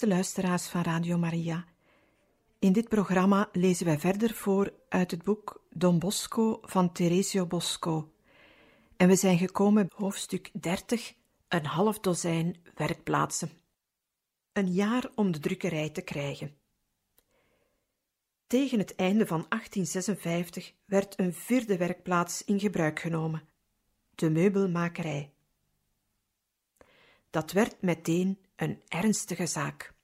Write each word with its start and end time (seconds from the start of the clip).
Beste 0.00 0.14
luisteraars 0.16 0.66
van 0.66 0.82
Radio 0.82 1.18
Maria, 1.18 1.64
in 2.58 2.72
dit 2.72 2.88
programma 2.88 3.48
lezen 3.52 3.86
wij 3.86 3.98
verder 3.98 4.34
voor 4.34 4.72
uit 4.88 5.10
het 5.10 5.24
boek 5.24 5.64
Don 5.70 5.98
Bosco 5.98 6.58
van 6.62 6.92
Teresio 6.92 7.46
Bosco. 7.46 8.12
En 8.96 9.08
we 9.08 9.16
zijn 9.16 9.38
gekomen 9.38 9.90
hoofdstuk 9.94 10.50
30, 10.60 11.14
een 11.48 11.66
half 11.66 11.98
dozijn 11.98 12.56
werkplaatsen. 12.74 13.50
Een 14.52 14.72
jaar 14.72 15.10
om 15.14 15.32
de 15.32 15.38
drukkerij 15.38 15.90
te 15.90 16.02
krijgen. 16.02 16.56
Tegen 18.46 18.78
het 18.78 18.94
einde 18.94 19.26
van 19.26 19.46
1856 19.48 20.72
werd 20.84 21.18
een 21.18 21.34
vierde 21.34 21.76
werkplaats 21.76 22.44
in 22.44 22.60
gebruik 22.60 23.00
genomen: 23.00 23.48
de 24.14 24.30
meubelmakerij. 24.30 25.32
Dat 27.30 27.52
werd 27.52 27.82
meteen 27.82 28.38
een 28.60 28.82
ernstige 28.88 29.46
zaak. 29.46 29.94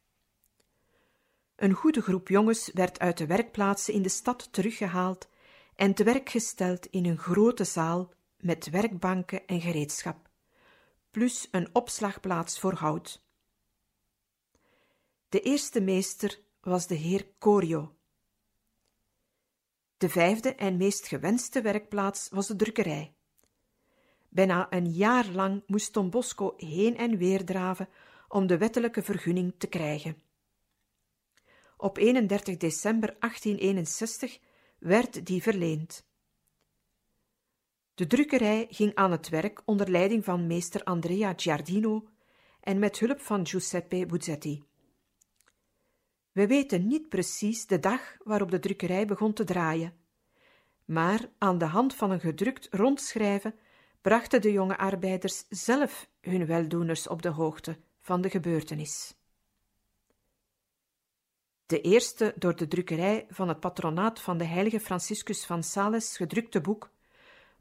Een 1.56 1.72
goede 1.72 2.00
groep 2.00 2.28
jongens 2.28 2.70
werd 2.74 2.98
uit 2.98 3.18
de 3.18 3.26
werkplaatsen 3.26 3.94
in 3.94 4.02
de 4.02 4.08
stad 4.08 4.52
teruggehaald 4.52 5.28
en 5.74 5.94
te 5.94 6.04
werk 6.04 6.28
gesteld 6.28 6.86
in 6.86 7.06
een 7.06 7.18
grote 7.18 7.64
zaal 7.64 8.12
met 8.38 8.70
werkbanken 8.70 9.46
en 9.46 9.60
gereedschap, 9.60 10.30
plus 11.10 11.48
een 11.50 11.74
opslagplaats 11.74 12.60
voor 12.60 12.74
hout. 12.74 13.24
De 15.28 15.40
eerste 15.40 15.80
meester 15.80 16.40
was 16.60 16.86
de 16.86 16.94
heer 16.94 17.26
Corio. 17.38 17.96
De 19.96 20.08
vijfde 20.08 20.54
en 20.54 20.76
meest 20.76 21.06
gewenste 21.06 21.60
werkplaats 21.60 22.28
was 22.28 22.46
de 22.46 22.56
drukkerij. 22.56 23.14
Bijna 24.28 24.66
een 24.72 24.90
jaar 24.90 25.26
lang 25.26 25.62
moest 25.66 25.94
Don 25.94 26.10
Bosco 26.10 26.54
heen 26.56 26.96
en 26.96 27.16
weer 27.16 27.44
draven 27.44 27.88
om 28.28 28.46
de 28.46 28.58
wettelijke 28.58 29.02
vergunning 29.02 29.54
te 29.58 29.66
krijgen. 29.66 30.22
Op 31.76 31.96
31 31.96 32.56
december 32.56 33.16
1861 33.18 34.38
werd 34.78 35.26
die 35.26 35.42
verleend. 35.42 36.06
De 37.94 38.06
drukkerij 38.06 38.66
ging 38.70 38.94
aan 38.94 39.10
het 39.10 39.28
werk 39.28 39.62
onder 39.64 39.90
leiding 39.90 40.24
van 40.24 40.46
meester 40.46 40.84
Andrea 40.84 41.32
Giardino 41.36 42.08
en 42.60 42.78
met 42.78 42.98
hulp 42.98 43.20
van 43.20 43.46
Giuseppe 43.46 44.06
Buzzetti. 44.06 44.64
We 46.32 46.46
weten 46.46 46.86
niet 46.86 47.08
precies 47.08 47.66
de 47.66 47.78
dag 47.78 48.16
waarop 48.24 48.50
de 48.50 48.58
drukkerij 48.58 49.06
begon 49.06 49.32
te 49.32 49.44
draaien, 49.44 49.96
maar 50.84 51.30
aan 51.38 51.58
de 51.58 51.64
hand 51.64 51.94
van 51.94 52.10
een 52.10 52.20
gedrukt 52.20 52.68
rondschrijven 52.70 53.54
brachten 54.00 54.40
de 54.40 54.52
jonge 54.52 54.78
arbeiders 54.78 55.44
zelf 55.48 56.08
hun 56.20 56.46
weldoeners 56.46 57.08
op 57.08 57.22
de 57.22 57.28
hoogte 57.28 57.78
van 58.06 58.20
de 58.20 58.30
gebeurtenis. 58.30 59.14
De 61.66 61.80
eerste 61.80 62.34
door 62.36 62.56
de 62.56 62.68
drukkerij 62.68 63.26
van 63.28 63.48
het 63.48 63.60
patronaat 63.60 64.20
van 64.20 64.38
de 64.38 64.44
heilige 64.44 64.80
Franciscus 64.80 65.46
van 65.46 65.62
Sales 65.62 66.16
gedrukte 66.16 66.60
boek 66.60 66.90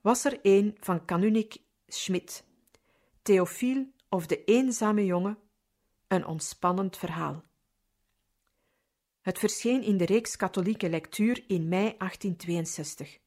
was 0.02 0.26
er 0.26 0.40
een 0.42 0.78
van 0.80 1.06
kanunik 1.06 1.58
Schmidt, 1.88 2.44
Theofiel 3.22 3.92
of 4.10 4.26
de 4.26 4.44
eenzame 4.44 5.06
jongen, 5.06 5.38
een 6.08 6.26
ontspannend 6.26 6.98
verhaal. 6.98 7.44
Het 9.22 9.40
verscheen 9.40 9.84
in 9.84 9.98
de 9.98 10.06
reeks 10.06 10.36
katholieke 10.36 10.90
lectuur 10.90 11.44
in 11.48 11.68
mei 11.68 11.98
1862. 11.98 13.20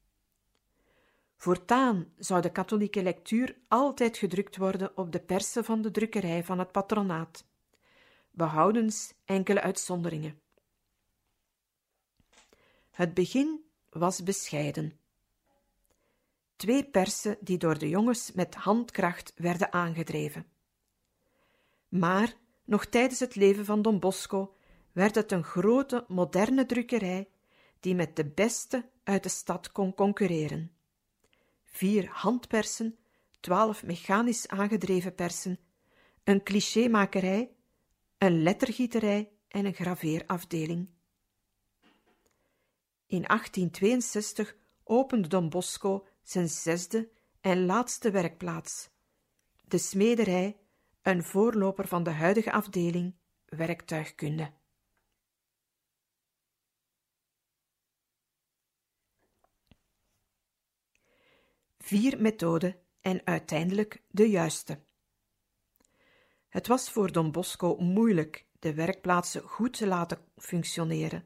Voortaan 1.38 2.12
zou 2.16 2.42
de 2.42 2.52
katholieke 2.52 3.02
lectuur 3.02 3.56
altijd 3.68 4.18
gedrukt 4.18 4.56
worden 4.56 4.96
op 4.96 5.12
de 5.12 5.20
persen 5.20 5.64
van 5.64 5.82
de 5.82 5.90
drukkerij 5.90 6.44
van 6.44 6.58
het 6.58 6.72
patronaat, 6.72 7.44
behoudens 8.30 9.14
enkele 9.24 9.60
uitzonderingen. 9.60 10.40
Het 12.90 13.14
begin 13.14 13.64
was 13.90 14.22
bescheiden. 14.22 14.98
Twee 16.56 16.84
persen 16.84 17.36
die 17.40 17.58
door 17.58 17.78
de 17.78 17.88
jongens 17.88 18.32
met 18.32 18.54
handkracht 18.54 19.32
werden 19.36 19.72
aangedreven. 19.72 20.46
Maar 21.88 22.34
nog 22.64 22.86
tijdens 22.86 23.20
het 23.20 23.34
leven 23.34 23.64
van 23.64 23.82
Don 23.82 23.98
Bosco 23.98 24.56
werd 24.92 25.14
het 25.14 25.32
een 25.32 25.44
grote, 25.44 26.04
moderne 26.08 26.66
drukkerij 26.66 27.28
die 27.80 27.94
met 27.94 28.16
de 28.16 28.26
beste 28.26 28.88
uit 29.04 29.22
de 29.22 29.28
stad 29.28 29.72
kon 29.72 29.94
concurreren 29.94 30.77
vier 31.78 32.08
handpersen, 32.10 32.98
twaalf 33.40 33.82
mechanisch 33.84 34.48
aangedreven 34.48 35.14
persen, 35.14 35.58
een 36.24 36.42
clichémakerij, 36.42 37.50
een 38.18 38.42
lettergieterij 38.42 39.32
en 39.48 39.64
een 39.64 39.74
graveerafdeling. 39.74 40.88
In 43.06 43.22
1862 43.22 44.56
opende 44.84 45.28
Don 45.28 45.48
Bosco 45.48 46.06
zijn 46.22 46.48
zesde 46.48 47.08
en 47.40 47.66
laatste 47.66 48.10
werkplaats, 48.10 48.90
de 49.64 49.78
smederij, 49.78 50.56
een 51.02 51.24
voorloper 51.24 51.88
van 51.88 52.02
de 52.02 52.10
huidige 52.10 52.52
afdeling 52.52 53.14
werktuigkunde. 53.44 54.52
Vier 61.88 62.20
methoden 62.20 62.76
en 63.00 63.20
uiteindelijk 63.24 64.02
de 64.10 64.30
juiste. 64.30 64.78
Het 66.48 66.66
was 66.66 66.90
voor 66.90 67.12
Don 67.12 67.32
Bosco 67.32 67.76
moeilijk 67.76 68.46
de 68.58 68.74
werkplaatsen 68.74 69.42
goed 69.42 69.72
te 69.72 69.86
laten 69.86 70.18
functioneren. 70.36 71.24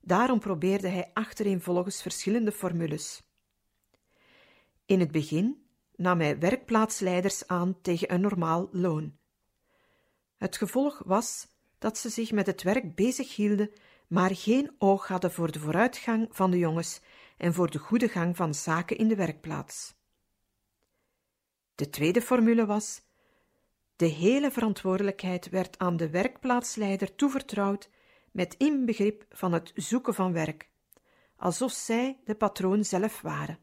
Daarom 0.00 0.38
probeerde 0.38 0.88
hij 0.88 1.10
achtereenvolgens 1.12 2.02
verschillende 2.02 2.52
formules. 2.52 3.22
In 4.86 5.00
het 5.00 5.10
begin 5.10 5.66
nam 5.96 6.20
hij 6.20 6.38
werkplaatsleiders 6.38 7.46
aan 7.46 7.80
tegen 7.80 8.12
een 8.12 8.20
normaal 8.20 8.68
loon. 8.72 9.16
Het 10.36 10.56
gevolg 10.56 11.02
was 11.04 11.48
dat 11.78 11.98
ze 11.98 12.08
zich 12.08 12.32
met 12.32 12.46
het 12.46 12.62
werk 12.62 12.94
bezig 12.94 13.36
hielden, 13.36 13.70
maar 14.06 14.34
geen 14.34 14.74
oog 14.78 15.08
hadden 15.08 15.32
voor 15.32 15.52
de 15.52 15.60
vooruitgang 15.60 16.28
van 16.30 16.50
de 16.50 16.58
jongens 16.58 17.00
en 17.44 17.54
voor 17.54 17.70
de 17.70 17.78
goede 17.78 18.08
gang 18.08 18.36
van 18.36 18.54
zaken 18.54 18.96
in 18.96 19.08
de 19.08 19.16
werkplaats. 19.16 19.94
De 21.74 21.90
tweede 21.90 22.22
formule 22.22 22.66
was: 22.66 23.02
de 23.96 24.06
hele 24.06 24.50
verantwoordelijkheid 24.50 25.48
werd 25.48 25.78
aan 25.78 25.96
de 25.96 26.10
werkplaatsleider 26.10 27.14
toevertrouwd 27.14 27.90
met 28.30 28.54
inbegrip 28.54 29.26
van 29.28 29.52
het 29.52 29.72
zoeken 29.74 30.14
van 30.14 30.32
werk, 30.32 30.68
alsof 31.36 31.72
zij 31.72 32.20
de 32.24 32.34
patroon 32.34 32.84
zelf 32.84 33.20
waren. 33.20 33.58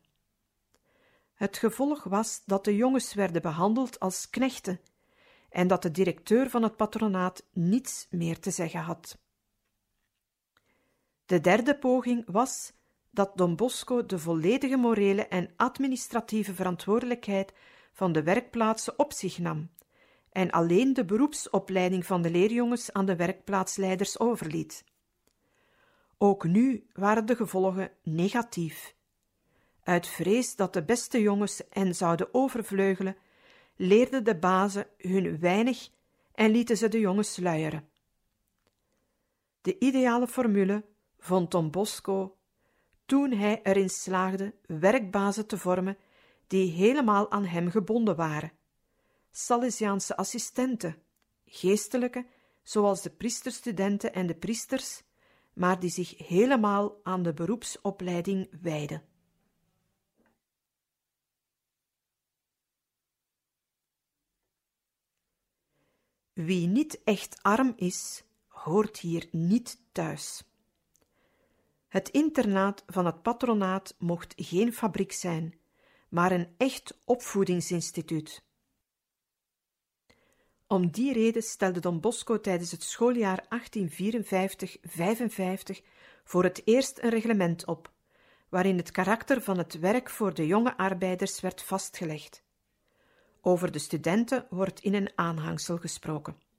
Het 1.34 1.57
gevolg 1.57 2.04
was 2.04 2.42
dat 2.45 2.66
de 2.66 2.75
jongens 2.75 3.13
werden 3.13 3.42
behandeld 3.42 4.00
als 4.00 4.30
knechten 4.30 4.80
en 5.50 5.68
dat 5.68 5.81
de 5.81 5.92
directeur 5.92 6.50
van 6.50 6.63
het 6.63 6.75
patronaat 6.75 7.45
niets 7.54 8.07
meer 8.10 8.39
te 8.39 8.51
zeggen 8.51 8.80
had. 8.80 9.18
De 11.25 11.39
derde 11.39 11.77
poging 11.77 12.24
was 12.27 12.74
dat 13.12 13.38
Don 13.38 13.56
Bosco 13.56 14.06
de 14.06 14.19
volledige 14.19 14.78
morele 14.78 15.28
en 15.28 15.50
administratieve 15.56 16.54
verantwoordelijkheid 16.54 17.54
van 17.92 18.12
de 18.12 18.24
werkplaatsen 18.24 19.00
op 19.00 19.13
zich 19.13 19.38
nam 19.38 19.69
en 20.31 20.52
alleen 20.52 20.94
de 20.94 21.06
beroepsopleiding 21.06 22.06
van 22.06 22.22
de 22.22 22.30
leerjongens 22.30 22.94
aan 22.94 23.06
de 23.06 23.16
werkplaatsleiders 23.16 24.19
overliet. 24.19 24.84
Ook 26.18 26.44
nu 26.44 26.88
waren 26.94 27.25
de 27.25 27.36
gevolgen 27.36 27.92
negatief. 28.04 28.96
Uit 29.84 30.08
vrees 30.08 30.56
dat 30.56 30.74
de 30.74 30.84
beste 30.84 31.22
jongens 31.22 31.62
hen 31.69 31.96
zouden 31.96 32.34
overvleugelen, 32.34 33.18
leerden 33.75 34.24
de 34.24 34.38
bazen 34.38 34.88
hun 34.98 35.40
weinig 35.40 35.90
en 36.34 36.52
lieten 36.52 36.78
ze 36.78 36.88
de 36.88 37.00
jongens 37.00 37.34
sluieren. 37.34 37.90
De 39.62 39.80
ideale 39.80 40.28
formule 40.28 40.86
vond 41.18 41.52
Don 41.52 41.72
Bosco 41.72 42.38
toen 43.06 43.31
hij 43.31 43.62
erin 43.63 43.89
slaagde 43.89 44.53
werkbazen 44.65 45.48
te 45.48 45.57
vormen 45.57 45.98
die 46.48 46.71
helemaal 46.71 47.31
aan 47.31 47.45
hem 47.45 47.69
gebonden 47.69 48.15
waren. 48.15 48.51
Salesiaanse 49.31 50.18
assistenten, 50.18 51.03
geestelijke, 51.45 52.25
zoals 52.63 53.01
de 53.01 53.09
priesterstudenten 53.09 54.13
en 54.13 54.27
de 54.27 54.36
priesters, 54.36 55.03
maar 55.53 55.80
die 55.80 55.89
zich 55.89 56.18
helemaal 56.18 57.00
aan 57.03 57.24
de 57.24 57.33
beroepsopleiding 57.33 58.50
wijden. 58.62 59.03
Wie 66.33 66.68
niet 66.68 67.03
echt 67.03 67.44
arm 67.44 67.74
is, 67.75 68.24
hoort 68.48 69.00
hier 69.00 69.27
niet 69.31 69.81
thuis. 69.92 70.50
Het 71.92 72.10
internaat 72.10 72.84
van 72.88 73.06
het 73.06 73.22
patronaat 73.22 73.96
mocht 74.00 74.34
geen 74.38 74.74
fabriek 74.74 75.12
zijn, 75.12 75.60
maar 76.10 76.32
een 76.32 76.54
echt 76.58 76.98
opvoedingsinstituut. 77.06 78.44
Om 80.68 80.92
die 80.92 81.14
reden 81.14 81.42
stelde 81.44 81.80
Don 81.80 82.00
Bosco 82.00 82.40
tijdens 82.40 82.72
het 82.72 82.84
schooljaar 82.84 83.44
1854-55 83.44 83.48
voor 86.24 86.44
het 86.44 86.62
eerst 86.66 87.00
een 87.00 87.10
reglement 87.10 87.66
op, 87.66 87.92
waarin 88.50 88.78
het 88.78 88.92
karakter 88.92 89.42
van 89.42 89.58
het 89.58 89.80
werk 89.80 90.10
voor 90.10 90.34
de 90.34 90.48
jonge 90.48 90.78
arbeiders 90.78 91.40
werd 91.40 91.62
vastgelegd. 91.62 92.44
Over 93.42 93.72
de 93.72 93.80
studenten 93.80 94.46
wordt 94.50 94.80
in 94.80 94.94
een 94.94 95.12
aanhangsel 95.16 95.78
gesproken. 95.78 96.50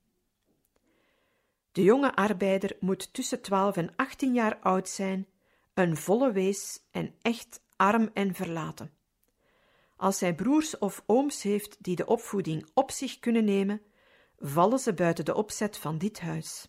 De 1.72 1.82
jonge 1.82 2.14
arbeider 2.14 2.76
moet 2.80 3.12
tussen 3.12 3.42
12 3.42 3.76
en 3.76 3.96
18 3.96 4.34
jaar 4.34 4.58
oud 4.58 4.88
zijn, 4.88 5.28
een 5.74 5.96
volle 5.96 6.32
wees 6.32 6.82
en 6.90 7.14
echt 7.22 7.62
arm 7.76 8.10
en 8.14 8.34
verlaten. 8.34 8.92
Als 9.96 10.20
hij 10.20 10.34
broers 10.34 10.78
of 10.78 11.02
ooms 11.06 11.42
heeft 11.42 11.76
die 11.80 11.96
de 11.96 12.06
opvoeding 12.06 12.66
op 12.74 12.90
zich 12.90 13.18
kunnen 13.18 13.44
nemen, 13.44 13.82
vallen 14.38 14.78
ze 14.78 14.94
buiten 14.94 15.24
de 15.24 15.34
opzet 15.34 15.78
van 15.78 15.98
dit 15.98 16.20
huis. 16.20 16.68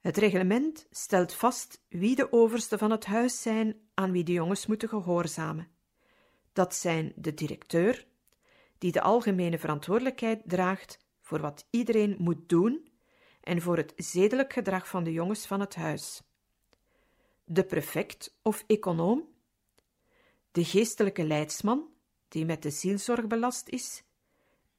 Het 0.00 0.16
reglement 0.16 0.86
stelt 0.90 1.34
vast 1.34 1.84
wie 1.88 2.16
de 2.16 2.32
overste 2.32 2.78
van 2.78 2.90
het 2.90 3.04
huis 3.04 3.42
zijn 3.42 3.76
aan 3.94 4.12
wie 4.12 4.24
de 4.24 4.32
jongens 4.32 4.66
moeten 4.66 4.88
gehoorzamen. 4.88 5.68
Dat 6.52 6.74
zijn 6.74 7.12
de 7.16 7.34
directeur, 7.34 8.06
die 8.78 8.92
de 8.92 9.00
algemene 9.00 9.58
verantwoordelijkheid 9.58 10.42
draagt 10.44 11.03
voor 11.24 11.40
wat 11.40 11.66
iedereen 11.70 12.16
moet 12.18 12.48
doen 12.48 12.88
en 13.40 13.60
voor 13.60 13.76
het 13.76 13.92
zedelijk 13.96 14.52
gedrag 14.52 14.88
van 14.88 15.04
de 15.04 15.12
jongens 15.12 15.46
van 15.46 15.60
het 15.60 15.74
huis. 15.74 16.22
De 17.44 17.64
prefect 17.64 18.38
of 18.42 18.64
econoom, 18.66 19.28
de 20.50 20.64
geestelijke 20.64 21.24
leidsman, 21.24 21.88
die 22.28 22.44
met 22.44 22.62
de 22.62 22.70
zielzorg 22.70 23.26
belast 23.26 23.68
is, 23.68 24.02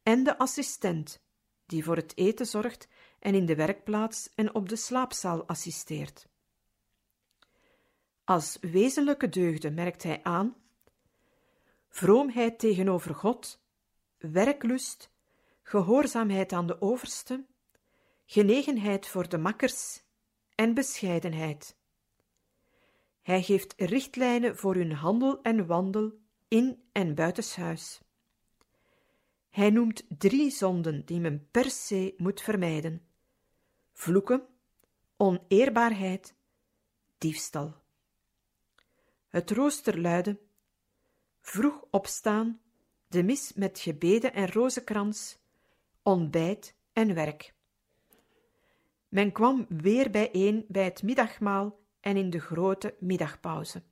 en 0.03 0.24
de 0.24 0.38
assistent, 0.38 1.21
die 1.65 1.83
voor 1.83 1.95
het 1.95 2.18
eten 2.18 2.45
zorgt 2.45 2.88
en 3.19 3.36
in 3.36 3.45
de 3.45 3.56
werkplaats 3.56 4.30
en 4.36 4.56
op 4.56 4.69
de 4.69 4.75
slaapzaal 4.75 5.45
assisteert. 5.45 6.27
Als 8.24 8.57
wezenlijke 8.62 9.30
deugden 9.30 9.74
merkt 9.74 10.03
hij 10.03 10.24
aan 10.24 10.56
vroomheid 11.89 12.59
tegenover 12.59 13.15
God, 13.15 13.62
werklust, 14.18 15.13
gehoorzaamheid 15.67 16.53
aan 16.53 16.67
de 16.67 16.81
overste, 16.81 17.45
genegenheid 18.25 19.07
voor 19.07 19.29
de 19.29 19.38
makkers 19.38 20.03
en 20.56 20.73
bescheidenheid. 20.73 21.77
Hij 23.21 23.44
geeft 23.44 23.73
richtlijnen 23.77 24.57
voor 24.57 24.75
hun 24.75 24.91
handel 24.91 25.41
en 25.41 25.65
wandel 25.65 26.19
in 26.47 26.83
en 26.91 27.15
buitenshuis. 27.15 28.01
Hij 29.50 29.69
noemt 29.69 30.06
drie 30.07 30.51
zonden 30.51 31.06
die 31.06 31.19
men 31.19 31.47
per 31.51 31.69
se 31.69 32.13
moet 32.17 32.41
vermijden: 32.41 33.06
vloeken, 33.94 34.47
oneerbaarheid, 35.17 36.35
diefstal. 37.17 37.75
Het 39.27 39.51
rooster 39.51 40.00
luidde: 40.00 40.39
vroeg 41.41 41.85
opstaan, 41.91 42.62
de 43.07 43.23
mis 43.23 43.53
met 43.53 43.79
gebeden 43.79 44.33
en 44.33 44.51
rozenkrans, 44.51 45.44
ontbijt 46.06 46.75
en 46.94 47.13
werk. 47.13 47.54
Men 49.07 49.31
kwam 49.31 49.66
weer 49.69 50.12
bijeen 50.12 50.66
bij 50.68 50.84
het 50.84 51.04
middagmaal 51.04 51.80
en 52.00 52.18
in 52.18 52.30
de 52.30 52.40
grote 52.40 52.96
middagpauze. 53.00 53.84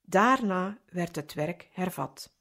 Daarna 0.00 0.78
werd 0.88 1.16
het 1.16 1.34
werk 1.34 1.68
hervat. 1.72 2.34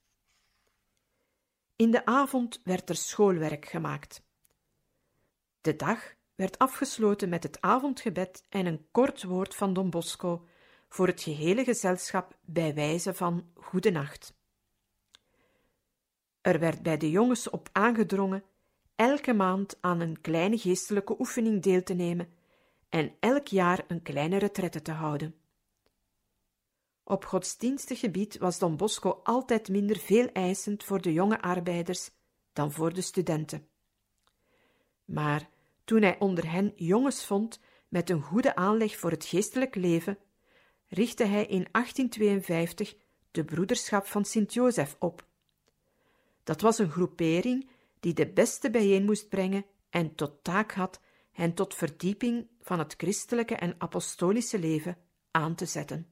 In 1.76 1.92
de 1.92 2.06
avond 2.06 2.62
werd 2.64 2.90
er 2.90 2.96
schoolwerk 2.96 3.66
gemaakt. 3.66 4.24
De 5.62 5.76
dag 5.76 6.14
werd 6.36 6.58
afgesloten 6.58 7.30
met 7.30 7.44
het 7.44 7.62
avondgebed 7.62 8.46
en 8.50 8.66
een 8.66 8.88
kort 8.92 9.24
woord 9.24 9.56
van 9.56 9.74
Don 9.74 9.90
Bosco 9.90 10.48
voor 10.90 11.08
het 11.08 11.22
gehele 11.22 11.64
gezelschap 11.64 12.38
bij 12.42 12.74
wijze 12.74 13.14
van 13.14 13.52
goedenacht. 13.56 14.40
Er 16.42 16.60
werd 16.60 16.82
bij 16.82 16.98
de 16.98 17.10
jongens 17.10 17.50
op 17.50 17.70
aangedrongen 17.72 18.44
elke 18.96 19.34
maand 19.34 19.78
aan 19.82 20.00
een 20.00 20.22
kleine 20.22 20.58
geestelijke 20.58 21.20
oefening 21.20 21.62
deel 21.62 21.84
te 21.84 21.94
nemen 21.94 22.34
en 22.90 23.16
elk 23.20 23.48
jaar 23.48 23.84
een 23.88 24.02
kleine 24.02 24.38
retraite 24.38 24.82
te 24.82 24.92
houden. 24.92 25.36
Op 27.04 27.26
godsdienstig 27.26 28.00
gebied 28.00 28.38
was 28.38 28.60
Don 28.60 28.78
Bosco 28.78 29.20
altijd 29.24 29.70
minder 29.70 29.98
veel 29.98 30.28
eisend 30.28 30.84
voor 30.84 31.02
de 31.02 31.14
jonge 31.14 31.42
arbeiders 31.42 32.12
dan 32.54 32.72
voor 32.72 32.94
de 32.94 33.02
studenten. 33.02 33.68
Maar 35.06 35.50
toen 35.84 36.02
hij 36.02 36.20
onder 36.20 36.52
hen 36.52 36.72
jongens 36.76 37.26
vond 37.26 37.60
met 37.88 38.10
een 38.10 38.22
goede 38.22 38.56
aanleg 38.56 38.98
voor 38.98 39.12
het 39.12 39.26
geestelijk 39.26 39.76
leven, 39.76 40.18
richtte 40.88 41.24
hij 41.24 41.46
in 41.46 41.68
1852 41.72 42.96
de 43.32 43.46
broederschap 43.46 44.06
van 44.06 44.26
Sint-Jozef 44.26 44.96
op. 45.00 45.30
Dat 46.52 46.62
was 46.62 46.78
een 46.78 46.92
groepering 46.92 47.70
die 48.00 48.14
de 48.14 48.28
beste 48.28 48.70
bijeen 48.70 49.06
moest 49.06 49.30
brengen 49.30 49.66
en 49.90 50.16
tot 50.16 50.44
taak 50.44 50.72
had 50.72 51.02
hen 51.32 51.54
tot 51.54 51.74
verdieping 51.74 52.48
van 52.60 52.80
het 52.80 52.94
christelijke 52.98 53.56
en 53.56 53.76
apostolische 53.78 54.60
leven 54.60 54.98
aan 55.32 55.56
te 55.56 55.66
zetten. 55.66 56.11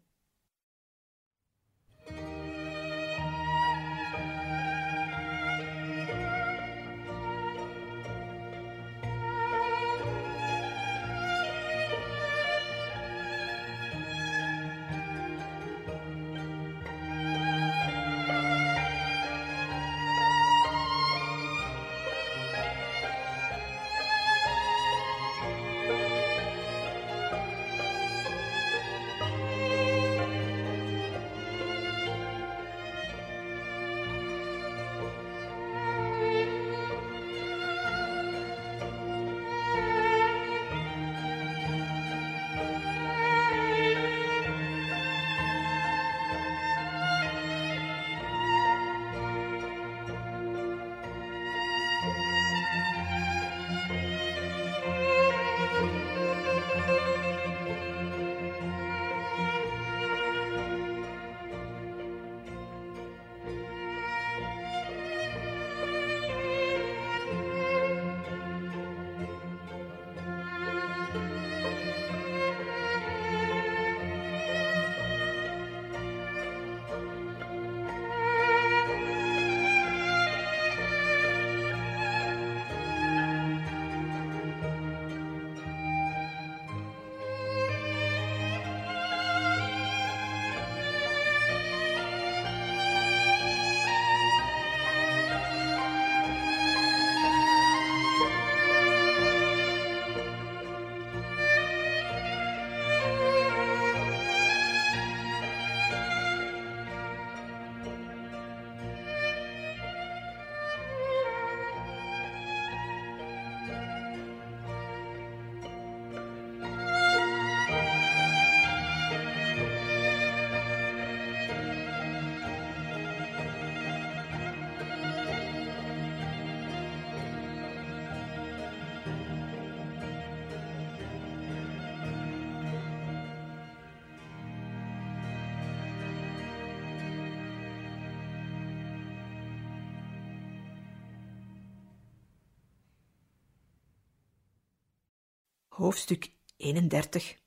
Hoofdstuk 145.80 146.32
31 146.58 147.38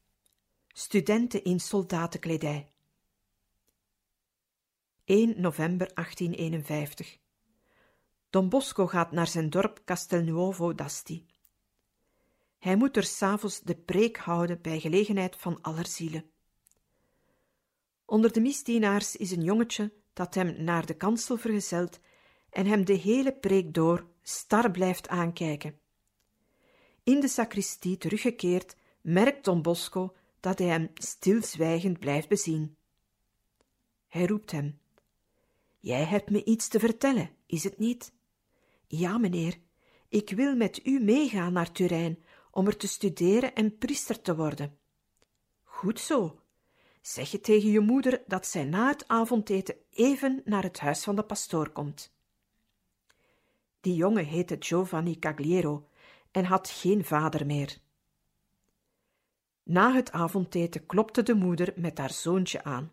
Studenten 0.68 1.44
in 1.44 1.60
soldatenkledij 1.60 2.72
1 5.04 5.40
november 5.40 5.94
1851 5.94 7.18
Don 8.30 8.48
Bosco 8.48 8.86
gaat 8.86 9.12
naar 9.12 9.26
zijn 9.26 9.50
dorp 9.50 9.82
Castelnuovo 9.84 10.74
d'Asti. 10.74 11.26
Hij 12.58 12.76
moet 12.76 12.96
er 12.96 13.04
s'avonds 13.04 13.60
de 13.60 13.76
preek 13.76 14.16
houden 14.16 14.60
bij 14.60 14.80
gelegenheid 14.80 15.36
van 15.36 15.60
allerzielen. 15.62 16.30
Onder 18.04 18.32
de 18.32 18.40
misdienaars 18.40 19.16
is 19.16 19.30
een 19.30 19.42
jongetje 19.42 19.92
dat 20.12 20.34
hem 20.34 20.64
naar 20.64 20.86
de 20.86 20.94
kansel 20.94 21.36
vergezelt 21.36 22.00
en 22.50 22.66
hem 22.66 22.84
de 22.84 22.94
hele 22.94 23.32
preek 23.32 23.74
door 23.74 24.06
star 24.22 24.70
blijft 24.70 25.08
aankijken. 25.08 25.80
In 27.04 27.20
de 27.20 27.28
sacristie 27.28 27.96
teruggekeerd 27.96 28.76
merkt 29.00 29.44
Don 29.44 29.62
Bosco 29.62 30.14
dat 30.40 30.58
hij 30.58 30.68
hem 30.68 30.90
stilzwijgend 30.94 31.98
blijft 31.98 32.28
bezien. 32.28 32.76
Hij 34.08 34.26
roept 34.26 34.50
hem: 34.50 34.78
Jij 35.78 36.04
hebt 36.04 36.30
me 36.30 36.44
iets 36.44 36.68
te 36.68 36.78
vertellen, 36.78 37.30
is 37.46 37.64
het 37.64 37.78
niet? 37.78 38.12
Ja, 38.86 39.18
meneer, 39.18 39.58
ik 40.08 40.30
wil 40.30 40.56
met 40.56 40.86
u 40.86 41.00
meegaan 41.00 41.52
naar 41.52 41.72
Turijn 41.72 42.22
om 42.50 42.66
er 42.66 42.76
te 42.76 42.88
studeren 42.88 43.54
en 43.54 43.78
priester 43.78 44.20
te 44.20 44.36
worden. 44.36 44.78
Goed 45.62 46.00
zo. 46.00 46.40
Zeg 47.00 47.30
je 47.30 47.40
tegen 47.40 47.70
je 47.70 47.80
moeder 47.80 48.22
dat 48.26 48.46
zij 48.46 48.64
na 48.64 48.88
het 48.88 49.08
avondeten 49.08 49.76
even 49.90 50.42
naar 50.44 50.62
het 50.62 50.78
huis 50.78 51.04
van 51.04 51.16
de 51.16 51.24
pastoor 51.24 51.70
komt. 51.70 52.12
Die 53.80 53.94
jongen 53.94 54.24
heette 54.24 54.56
Giovanni 54.58 55.18
Cagliero 55.18 55.86
en 56.32 56.44
had 56.44 56.70
geen 56.70 57.04
vader 57.04 57.46
meer. 57.46 57.78
Na 59.62 59.92
het 59.92 60.12
avondeten 60.12 60.86
klopte 60.86 61.22
de 61.22 61.34
moeder 61.34 61.72
met 61.76 61.98
haar 61.98 62.10
zoontje 62.12 62.64
aan. 62.64 62.92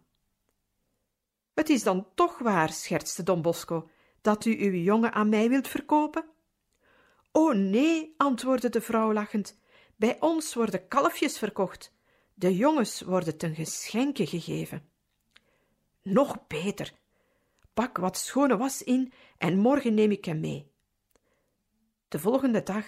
Het 1.54 1.70
is 1.70 1.84
dan 1.84 2.08
toch 2.16 2.38
waar, 2.38 2.72
schertste 2.72 3.24
Don 3.24 3.42
Bosco, 3.42 3.90
dat 4.22 4.46
u 4.46 4.64
uw 4.64 4.72
jongen 4.72 5.14
aan 5.14 5.30
mij 5.30 5.50
wilt 5.50 5.68
verkopen? 5.68 6.26
O 7.32 7.52
nee, 7.52 8.14
antwoordde 8.18 8.70
de 8.70 8.82
vrouw 8.82 9.14
lachend, 9.14 9.60
bij 9.96 10.22
ons 10.22 10.54
worden 10.54 10.88
kalfjes 10.88 11.38
verkocht, 11.38 11.94
de 12.34 12.56
jongens 12.56 13.02
worden 13.02 13.38
ten 13.38 13.56
geschenke 13.56 14.28
gegeven. 14.28 14.90
Nog 16.02 16.48
beter, 16.48 16.94
pak 17.74 17.98
wat 17.98 18.18
schone 18.18 18.58
was 18.58 18.84
in 18.84 19.14
en 19.38 19.58
morgen 19.58 19.94
neem 19.94 20.12
ik 20.12 20.26
hem 20.26 20.40
mee. 20.40 20.72
De 22.08 22.20
volgende 22.20 22.64
dag, 22.64 22.86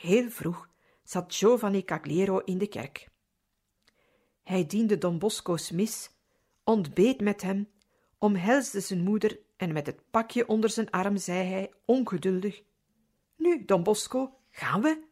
heel 0.00 0.30
vroeg, 0.30 0.68
zat 1.02 1.34
Giovanni 1.34 1.84
Cagliero 1.84 2.38
in 2.38 2.58
de 2.58 2.68
kerk. 2.68 3.08
Hij 4.42 4.66
diende 4.66 4.98
Don 4.98 5.18
Bosco's 5.18 5.70
mis, 5.70 6.10
ontbeet 6.64 7.20
met 7.20 7.42
hem, 7.42 7.68
omhelsde 8.18 8.80
zijn 8.80 9.02
moeder 9.02 9.40
en 9.56 9.72
met 9.72 9.86
het 9.86 10.10
pakje 10.10 10.48
onder 10.48 10.70
zijn 10.70 10.90
arm 10.90 11.16
zei 11.16 11.48
hij 11.48 11.72
ongeduldig: 11.84 12.62
Nu, 13.36 13.64
Don 13.64 13.82
Bosco, 13.82 14.38
gaan 14.50 14.82
we? 14.82 15.08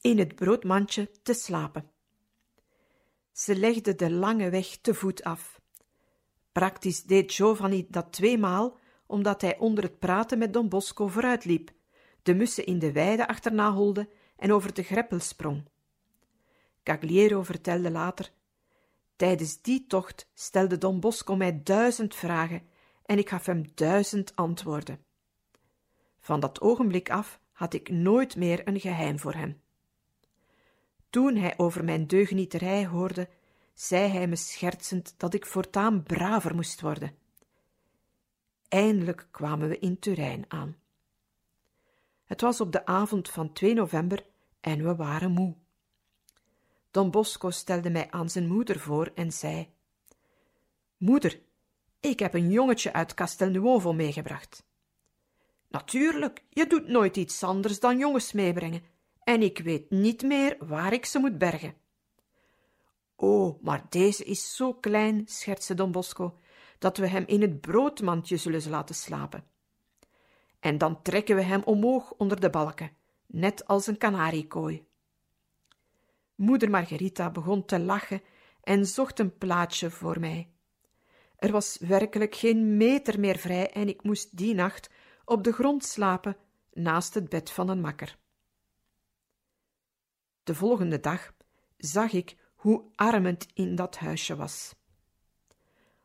In 0.00 0.18
het 0.18 0.34
broodmandje 0.34 1.10
te 1.22 1.34
slapen. 1.34 1.90
Ze 3.32 3.56
legde 3.56 3.94
de 3.94 4.10
lange 4.10 4.50
weg 4.50 4.76
te 4.76 4.94
voet 4.94 5.22
af. 5.22 5.60
Praktisch 6.52 7.02
deed 7.02 7.32
Giovanni 7.32 7.86
dat 7.88 8.12
tweemaal, 8.12 8.78
omdat 9.14 9.40
hij 9.40 9.58
onder 9.58 9.84
het 9.84 9.98
praten 9.98 10.38
met 10.38 10.52
Don 10.52 10.68
Bosco 10.68 11.08
vooruitliep, 11.08 11.70
de 12.22 12.34
mussen 12.34 12.66
in 12.66 12.78
de 12.78 12.92
weide 12.92 13.28
achterna 13.28 13.72
holde 13.72 14.08
en 14.36 14.52
over 14.52 14.74
de 14.74 14.82
greppel 14.82 15.20
sprong. 15.20 15.64
Cagliero 16.82 17.42
vertelde 17.42 17.90
later: 17.90 18.32
Tijdens 19.16 19.62
die 19.62 19.86
tocht 19.86 20.30
stelde 20.34 20.78
Don 20.78 21.00
Bosco 21.00 21.36
mij 21.36 21.60
duizend 21.62 22.14
vragen 22.14 22.62
en 23.06 23.18
ik 23.18 23.28
gaf 23.28 23.46
hem 23.46 23.64
duizend 23.74 24.36
antwoorden. 24.36 25.04
Van 26.20 26.40
dat 26.40 26.60
ogenblik 26.60 27.10
af 27.10 27.40
had 27.52 27.74
ik 27.74 27.88
nooit 27.88 28.36
meer 28.36 28.68
een 28.68 28.80
geheim 28.80 29.18
voor 29.18 29.34
hem. 29.34 29.60
Toen 31.10 31.36
hij 31.36 31.54
over 31.56 31.84
mijn 31.84 32.06
deugnieterij 32.06 32.86
hoorde, 32.86 33.28
zei 33.74 34.08
hij 34.08 34.26
me 34.26 34.36
schertsend 34.36 35.14
dat 35.16 35.34
ik 35.34 35.46
voortaan 35.46 36.02
braver 36.02 36.54
moest 36.54 36.80
worden. 36.80 37.23
Eindelijk 38.74 39.26
kwamen 39.30 39.68
we 39.68 39.78
in 39.78 39.98
Turijn 39.98 40.44
aan. 40.48 40.76
Het 42.24 42.40
was 42.40 42.60
op 42.60 42.72
de 42.72 42.86
avond 42.86 43.30
van 43.30 43.52
2 43.52 43.74
november 43.74 44.26
en 44.60 44.84
we 44.84 44.94
waren 44.94 45.30
moe. 45.30 45.54
Don 46.90 47.10
Bosco 47.10 47.50
stelde 47.50 47.90
mij 47.90 48.10
aan 48.10 48.30
zijn 48.30 48.46
moeder 48.46 48.78
voor 48.78 49.12
en 49.14 49.32
zei: 49.32 49.68
Moeder, 50.96 51.40
ik 52.00 52.18
heb 52.18 52.34
een 52.34 52.50
jongetje 52.50 52.92
uit 52.92 53.14
Castelnuovo 53.14 53.92
meegebracht. 53.92 54.64
Natuurlijk, 55.68 56.44
je 56.48 56.66
doet 56.66 56.88
nooit 56.88 57.16
iets 57.16 57.42
anders 57.42 57.80
dan 57.80 57.98
jongens 57.98 58.32
meebrengen, 58.32 58.82
en 59.24 59.42
ik 59.42 59.58
weet 59.58 59.90
niet 59.90 60.22
meer 60.22 60.56
waar 60.60 60.92
ik 60.92 61.04
ze 61.04 61.18
moet 61.18 61.38
bergen. 61.38 61.74
O, 63.16 63.58
maar 63.62 63.86
deze 63.88 64.24
is 64.24 64.56
zo 64.56 64.72
klein, 64.72 65.22
schertste 65.26 65.74
Don 65.74 65.92
Bosco, 65.92 66.38
dat 66.78 66.96
we 66.96 67.08
hem 67.08 67.24
in 67.26 67.40
het 67.40 67.60
broodmandje 67.60 68.36
zullen 68.36 68.70
laten 68.70 68.94
slapen. 68.94 69.44
En 70.60 70.78
dan 70.78 71.02
trekken 71.02 71.36
we 71.36 71.42
hem 71.42 71.62
omhoog 71.62 72.12
onder 72.12 72.40
de 72.40 72.50
balken, 72.50 72.90
net 73.26 73.66
als 73.66 73.86
een 73.86 73.98
kanariekooi. 73.98 74.86
Moeder 76.34 76.70
Margarita 76.70 77.30
begon 77.30 77.64
te 77.64 77.80
lachen 77.80 78.22
en 78.62 78.86
zocht 78.86 79.18
een 79.18 79.38
plaatsje 79.38 79.90
voor 79.90 80.20
mij. 80.20 80.48
Er 81.36 81.52
was 81.52 81.78
werkelijk 81.80 82.34
geen 82.34 82.76
meter 82.76 83.20
meer 83.20 83.38
vrij 83.38 83.70
en 83.70 83.88
ik 83.88 84.02
moest 84.02 84.36
die 84.36 84.54
nacht 84.54 84.90
op 85.24 85.44
de 85.44 85.52
grond 85.52 85.84
slapen 85.84 86.36
naast 86.72 87.14
het 87.14 87.28
bed 87.28 87.50
van 87.50 87.68
een 87.68 87.80
makker. 87.80 88.18
De 90.42 90.54
volgende 90.54 91.00
dag 91.00 91.34
zag 91.76 92.12
ik 92.12 92.36
hoe 92.54 92.84
arm 92.94 93.24
het 93.24 93.46
in 93.54 93.74
dat 93.74 93.96
huisje 93.96 94.36
was. 94.36 94.74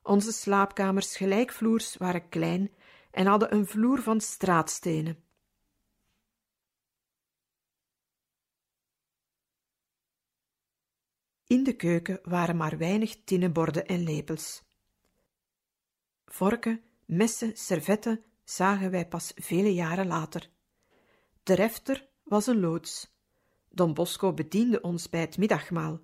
Onze 0.10 0.32
slaapkamers 0.32 1.16
gelijkvloers 1.16 1.98
waren 1.98 2.30
klein 2.30 2.72
en 3.12 3.26
hadden 3.26 3.54
een 3.54 3.68
vloer 3.68 4.02
van 4.02 4.22
straatstenen. 4.22 5.24
In 11.48 11.64
de 11.64 11.76
keuken 11.76 12.20
waren 12.24 12.58
maar 12.58 12.78
weinig 12.78 13.24
tinnen 13.24 13.54
borden 13.54 13.86
en 13.86 14.04
lepels. 14.04 14.64
Vorken, 16.26 16.84
messen, 17.06 17.58
servetten 17.58 18.24
zagen 18.44 18.92
wij 18.92 19.08
pas 19.08 19.32
vele 19.36 19.74
jaren 19.74 20.08
later. 20.08 20.50
De 21.44 21.54
refter 21.54 22.08
was 22.24 22.48
een 22.48 22.60
loods. 22.60 23.14
Don 23.70 23.94
Bosco 23.94 24.34
bediende 24.34 24.82
ons 24.82 25.10
bij 25.10 25.22
het 25.22 25.38
middagmaal, 25.38 26.00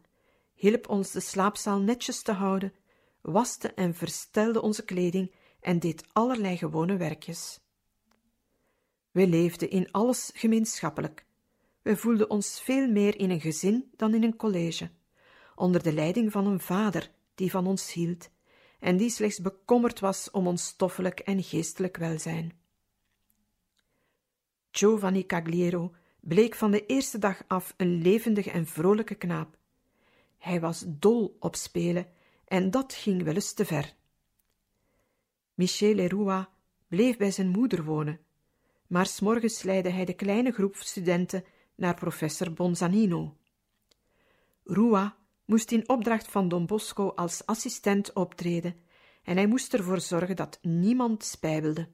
hielp 0.54 0.90
ons 0.90 1.12
de 1.12 1.20
slaapzaal 1.20 1.80
netjes 1.80 2.22
te 2.22 2.32
houden, 2.32 2.74
waste 3.26 3.74
en 3.74 3.94
verstelde 3.94 4.62
onze 4.62 4.86
kleding 4.86 5.32
en 5.60 5.80
deed 5.80 6.04
allerlei 6.14 6.58
gewone 6.58 6.98
werkjes. 6.98 7.60
We 9.12 9.28
leefden 9.28 9.70
in 9.70 9.92
alles 9.92 10.32
gemeenschappelijk. 10.34 11.26
We 11.82 11.98
voelden 11.98 12.30
ons 12.30 12.62
veel 12.62 12.88
meer 12.88 13.20
in 13.20 13.30
een 13.30 13.42
gezin 13.42 13.92
dan 13.96 14.14
in 14.14 14.24
een 14.24 14.36
college 14.36 14.90
onder 15.56 15.84
de 15.84 15.94
leiding 15.94 16.32
van 16.32 16.48
een 16.48 16.60
vader 16.60 17.12
die 17.36 17.52
van 17.52 17.68
ons 17.68 17.94
hield 17.94 18.30
en 18.80 18.98
die 18.98 19.10
slechts 19.10 19.42
bekommerd 19.42 20.00
was 20.00 20.32
om 20.32 20.48
ons 20.48 20.66
stoffelijk 20.66 21.20
en 21.20 21.44
geestelijk 21.44 21.98
welzijn. 21.98 22.54
Giovanni 24.72 25.26
Cagliero 25.26 25.94
bleek 26.20 26.56
van 26.56 26.72
de 26.72 26.86
eerste 26.86 27.18
dag 27.18 27.44
af 27.48 27.74
een 27.78 28.02
levendige 28.02 28.52
en 28.52 28.68
vrolijke 28.68 29.16
knaap. 29.16 29.58
Hij 30.38 30.60
was 30.60 30.84
dol 30.88 31.38
op 31.40 31.56
spelen 31.56 32.08
en 32.46 32.72
dat 32.72 32.94
ging 32.94 33.24
wel 33.24 33.34
eens 33.34 33.54
te 33.54 33.66
ver. 33.66 33.96
Michele 35.54 36.08
Rua 36.08 36.50
bleef 36.88 37.18
bij 37.18 37.32
zijn 37.32 37.48
moeder 37.48 37.84
wonen, 37.84 38.20
maar 38.88 39.06
s'morgens 39.06 39.64
leidde 39.64 39.90
hij 39.90 40.06
de 40.06 40.14
kleine 40.14 40.52
groep 40.52 40.76
studenten 40.76 41.44
naar 41.76 41.94
professor 41.94 42.54
Bonzanino. 42.54 43.38
Rua 44.64 45.18
moest 45.46 45.72
in 45.72 45.90
opdracht 45.90 46.28
van 46.28 46.48
Don 46.48 46.66
Bosco 46.66 47.10
als 47.10 47.46
assistent 47.46 48.14
optreden 48.14 48.76
en 49.24 49.36
hij 49.36 49.48
moest 49.48 49.74
ervoor 49.74 50.02
zorgen 50.02 50.36
dat 50.36 50.60
niemand 50.62 51.24
spijbelde. 51.24 51.90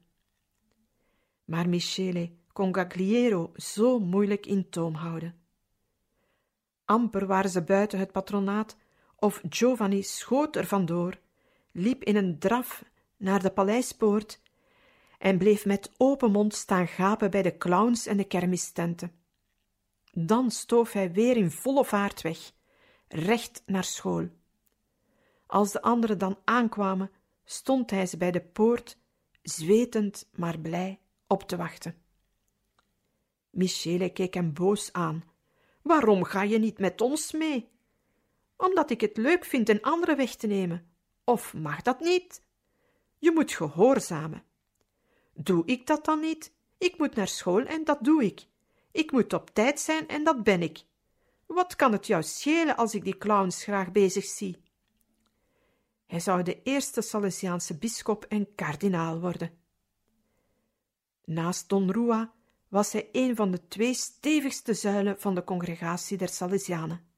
Maar 1.44 1.68
Michele 1.68 2.32
kon 2.52 2.74
Gagliero 2.74 3.52
zo 3.54 3.98
moeilijk 3.98 4.46
in 4.46 4.70
toom 4.70 4.94
houden. 4.94 5.40
Amper 6.84 7.26
waren 7.26 7.50
ze 7.50 7.62
buiten 7.62 7.98
het 7.98 8.12
patronaat 8.12 8.76
of 9.22 9.40
Giovanni 9.48 10.02
schoot 10.02 10.56
er 10.56 10.66
vandoor, 10.66 11.18
liep 11.72 12.04
in 12.04 12.16
een 12.16 12.38
draf 12.38 12.84
naar 13.16 13.42
de 13.42 13.50
paleispoort 13.50 14.40
en 15.18 15.38
bleef 15.38 15.64
met 15.64 15.90
open 15.96 16.30
mond 16.30 16.54
staan 16.54 16.88
gapen 16.88 17.30
bij 17.30 17.42
de 17.42 17.56
clowns 17.56 18.06
en 18.06 18.16
de 18.16 18.24
kermistenten. 18.24 19.12
Dan 20.12 20.50
stoof 20.50 20.92
hij 20.92 21.12
weer 21.12 21.36
in 21.36 21.50
volle 21.50 21.84
vaart 21.84 22.22
weg, 22.22 22.52
recht 23.08 23.62
naar 23.66 23.84
school. 23.84 24.28
Als 25.46 25.72
de 25.72 25.82
anderen 25.82 26.18
dan 26.18 26.38
aankwamen, 26.44 27.10
stond 27.44 27.90
hij 27.90 28.06
ze 28.06 28.16
bij 28.16 28.30
de 28.30 28.40
poort, 28.40 28.98
zwetend 29.42 30.28
maar 30.34 30.58
blij, 30.58 31.00
op 31.26 31.42
te 31.42 31.56
wachten. 31.56 31.94
Michele 33.50 34.10
keek 34.10 34.34
hem 34.34 34.52
boos 34.52 34.92
aan. 34.92 35.24
Waarom 35.82 36.24
ga 36.24 36.42
je 36.42 36.58
niet 36.58 36.78
met 36.78 37.00
ons 37.00 37.32
mee? 37.32 37.71
Omdat 38.62 38.90
ik 38.90 39.00
het 39.00 39.16
leuk 39.16 39.44
vind 39.44 39.68
een 39.68 39.82
andere 39.82 40.14
weg 40.14 40.34
te 40.34 40.46
nemen. 40.46 40.86
Of 41.24 41.54
mag 41.54 41.82
dat 41.82 42.00
niet? 42.00 42.42
Je 43.18 43.30
moet 43.30 43.52
gehoorzamen. 43.52 44.44
Doe 45.34 45.62
ik 45.66 45.86
dat 45.86 46.04
dan 46.04 46.20
niet? 46.20 46.54
Ik 46.78 46.98
moet 46.98 47.14
naar 47.14 47.28
school 47.28 47.64
en 47.64 47.84
dat 47.84 48.04
doe 48.04 48.24
ik. 48.24 48.46
Ik 48.92 49.12
moet 49.12 49.32
op 49.32 49.50
tijd 49.50 49.80
zijn 49.80 50.08
en 50.08 50.24
dat 50.24 50.42
ben 50.42 50.62
ik. 50.62 50.82
Wat 51.46 51.76
kan 51.76 51.92
het 51.92 52.06
jou 52.06 52.22
schelen 52.22 52.76
als 52.76 52.94
ik 52.94 53.04
die 53.04 53.18
clowns 53.18 53.62
graag 53.62 53.92
bezig 53.92 54.24
zie? 54.24 54.62
Hij 56.06 56.20
zou 56.20 56.42
de 56.42 56.62
eerste 56.62 57.00
Salesiaanse 57.00 57.78
bisschop 57.78 58.24
en 58.24 58.54
kardinaal 58.54 59.20
worden. 59.20 59.58
Naast 61.24 61.68
Don 61.68 61.92
Rua 61.92 62.32
was 62.68 62.92
hij 62.92 63.08
een 63.12 63.36
van 63.36 63.50
de 63.50 63.68
twee 63.68 63.94
stevigste 63.94 64.74
zuilen 64.74 65.20
van 65.20 65.34
de 65.34 65.44
congregatie 65.44 66.16
der 66.16 66.28
Salesianen. 66.28 67.11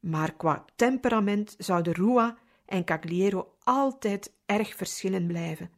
Maar 0.00 0.34
qua 0.34 0.64
temperament 0.76 1.54
zouden 1.58 1.92
Rua 1.92 2.38
en 2.64 2.84
Cagliero 2.84 3.54
altijd 3.62 4.32
erg 4.46 4.74
verschillen 4.74 5.26
blijven. 5.26 5.70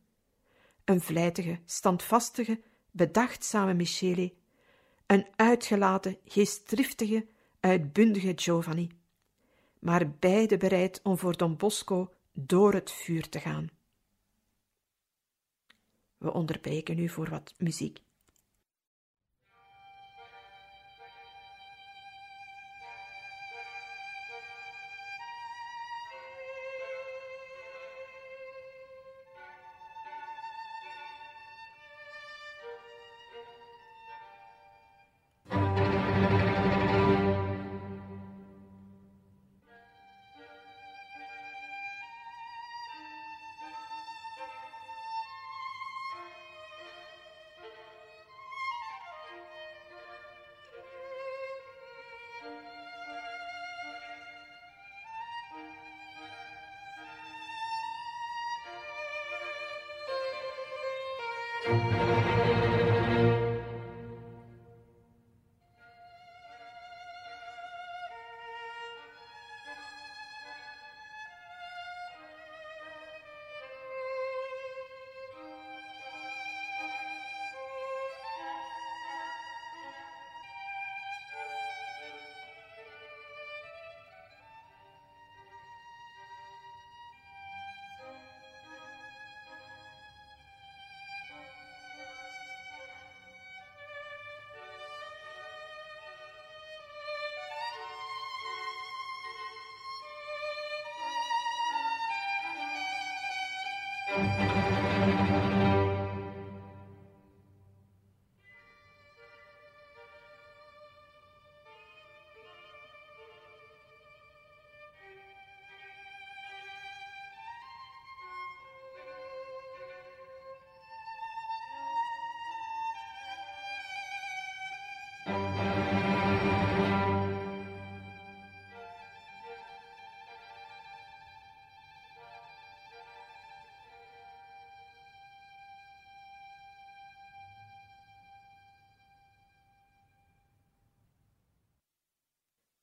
Een 0.85 1.01
vlijtige, 1.01 1.61
standvastige, 1.65 2.61
bedachtzame 2.91 3.75
Michele, 3.75 4.33
een 5.07 5.27
uitgelaten, 5.37 6.19
geestdriftige, 6.25 7.27
uitbundige 7.61 8.33
Giovanni, 8.37 8.91
maar 9.79 10.11
beide 10.11 10.57
bereid 10.57 11.01
om 11.03 11.19
voor 11.19 11.37
Don 11.37 11.57
Bosco 11.57 12.13
door 12.33 12.73
het 12.73 12.91
vuur 12.91 13.29
te 13.29 13.41
gaan. 13.41 13.71
We 16.19 16.33
onderbreken 16.33 16.97
nu 16.97 17.09
voor 17.09 17.29
wat 17.29 17.55
muziek. 17.59 18.03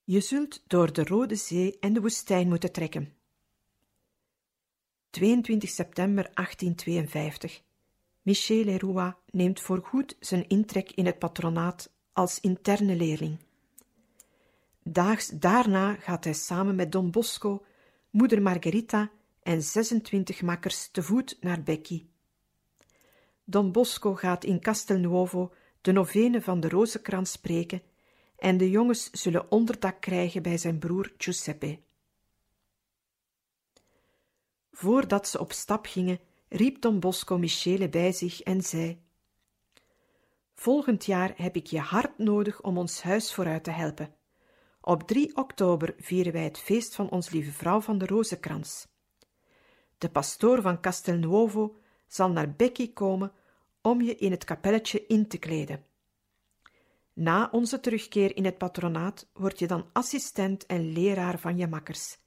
Je 0.09 0.19
zult 0.19 0.63
door 0.67 0.93
de 0.93 1.03
Rode 1.03 1.35
Zee 1.35 1.79
en 1.79 1.93
de 1.93 2.01
woestijn 2.01 2.47
moeten 2.47 2.71
trekken. 2.71 3.13
22 5.09 5.69
september 5.69 6.23
1852. 6.33 7.61
Michel 8.21 8.63
Leroy 8.63 9.15
neemt 9.31 9.59
voorgoed 9.61 10.15
zijn 10.19 10.47
intrek 10.47 10.91
in 10.91 11.05
het 11.05 11.19
patronaat 11.19 11.91
als 12.13 12.39
interne 12.39 12.95
leerling. 12.95 13.39
Daags 14.83 15.27
daarna 15.27 15.93
gaat 15.93 16.23
hij 16.23 16.33
samen 16.33 16.75
met 16.75 16.91
Don 16.91 17.11
Bosco, 17.11 17.65
moeder 18.09 18.41
Margherita 18.41 19.11
en 19.43 19.63
26 19.63 20.41
makkers 20.41 20.87
te 20.87 21.03
voet 21.03 21.37
naar 21.41 21.63
Becky. 21.63 22.05
Don 23.43 23.71
Bosco 23.71 24.15
gaat 24.15 24.43
in 24.43 24.59
Castelnuovo 24.59 25.53
de 25.81 25.91
novene 25.91 26.41
van 26.41 26.59
de 26.59 26.69
Rozenkrans 26.69 27.31
spreken 27.31 27.81
en 28.39 28.57
de 28.57 28.69
jongens 28.69 29.09
zullen 29.11 29.51
onderdak 29.51 30.01
krijgen 30.01 30.41
bij 30.41 30.57
zijn 30.57 30.79
broer 30.79 31.13
Giuseppe. 31.17 31.79
Voordat 34.71 35.27
ze 35.27 35.39
op 35.39 35.51
stap 35.51 35.85
gingen, 35.85 36.19
riep 36.49 36.81
Don 36.81 36.99
Bosco 36.99 37.37
Michele 37.37 37.89
bij 37.89 38.11
zich 38.11 38.41
en 38.41 38.61
zei: 38.61 39.01
Volgend 40.55 41.05
jaar 41.05 41.33
heb 41.35 41.55
ik 41.55 41.67
je 41.67 41.79
hard 41.79 42.17
nodig 42.17 42.61
om 42.61 42.77
ons 42.77 43.01
huis 43.01 43.33
vooruit 43.33 43.63
te 43.63 43.71
helpen. 43.71 44.13
Op 44.81 45.03
3 45.03 45.35
oktober 45.35 45.95
vieren 45.97 46.33
wij 46.33 46.43
het 46.43 46.59
feest 46.59 46.95
van 46.95 47.09
ons 47.09 47.29
lieve 47.29 47.51
vrouw 47.51 47.81
van 47.81 47.97
de 47.97 48.05
Rozenkrans. 48.05 48.87
De 49.97 50.09
pastoor 50.09 50.61
van 50.61 50.81
Castelnuovo 50.81 51.77
zal 52.07 52.31
naar 52.31 52.55
Becky 52.55 52.93
komen 52.93 53.31
om 53.81 54.01
je 54.01 54.15
in 54.15 54.31
het 54.31 54.43
kapelletje 54.43 55.05
in 55.07 55.27
te 55.27 55.37
kleden. 55.37 55.85
Na 57.19 57.49
onze 57.51 57.79
terugkeer 57.79 58.35
in 58.35 58.45
het 58.45 58.57
patronaat 58.57 59.27
word 59.33 59.59
je 59.59 59.67
dan 59.67 59.89
assistent 59.93 60.65
en 60.65 60.91
leraar 60.91 61.39
van 61.39 61.57
je 61.57 61.67
makkers. 61.67 62.17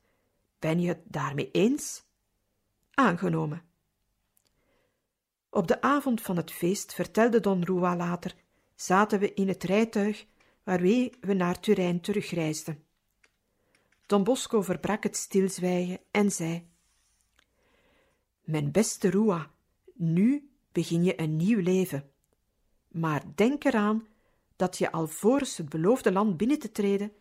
Ben 0.59 0.81
je 0.81 0.88
het 0.88 1.00
daarmee 1.05 1.50
eens? 1.50 2.05
Aangenomen. 2.94 3.62
Op 5.50 5.66
de 5.68 5.81
avond 5.81 6.20
van 6.20 6.37
het 6.37 6.50
feest, 6.50 6.94
vertelde 6.94 7.40
Don 7.40 7.64
Rua 7.64 7.96
later, 7.96 8.35
zaten 8.74 9.18
we 9.18 9.35
in 9.35 9.48
het 9.48 9.62
rijtuig 9.62 10.26
waarmee 10.62 11.12
we 11.20 11.35
naar 11.35 11.61
Turijn 11.61 12.00
terugreisden. 12.00 12.85
Don 14.07 14.24
Bosco 14.24 14.62
verbrak 14.62 15.02
het 15.02 15.16
stilzwijgen 15.16 16.00
en 16.11 16.31
zei: 16.31 16.68
Mijn 18.42 18.70
beste 18.70 19.11
Rua, 19.11 19.50
nu 19.94 20.50
begin 20.72 21.05
je 21.05 21.20
een 21.20 21.37
nieuw 21.37 21.61
leven. 21.61 22.11
Maar 22.88 23.22
denk 23.35 23.64
eraan 23.64 24.11
dat 24.62 24.79
je 24.79 24.92
alvorens 24.92 25.57
het 25.57 25.68
beloofde 25.68 26.12
land 26.12 26.37
binnen 26.37 26.59
te 26.59 26.72
treden, 26.72 27.12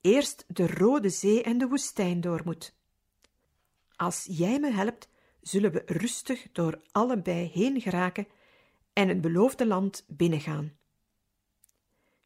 eerst 0.00 0.44
de 0.48 0.66
Rode 0.66 1.08
Zee 1.08 1.42
en 1.42 1.58
de 1.58 1.68
woestijn 1.68 2.20
door 2.20 2.40
moet. 2.44 2.74
Als 3.96 4.26
jij 4.30 4.58
me 4.60 4.70
helpt, 4.70 5.08
zullen 5.40 5.72
we 5.72 5.82
rustig 5.86 6.46
door 6.52 6.80
allebei 6.92 7.50
heen 7.52 7.80
geraken 7.80 8.26
en 8.92 9.08
het 9.08 9.20
beloofde 9.20 9.66
land 9.66 10.04
binnengaan. 10.08 10.76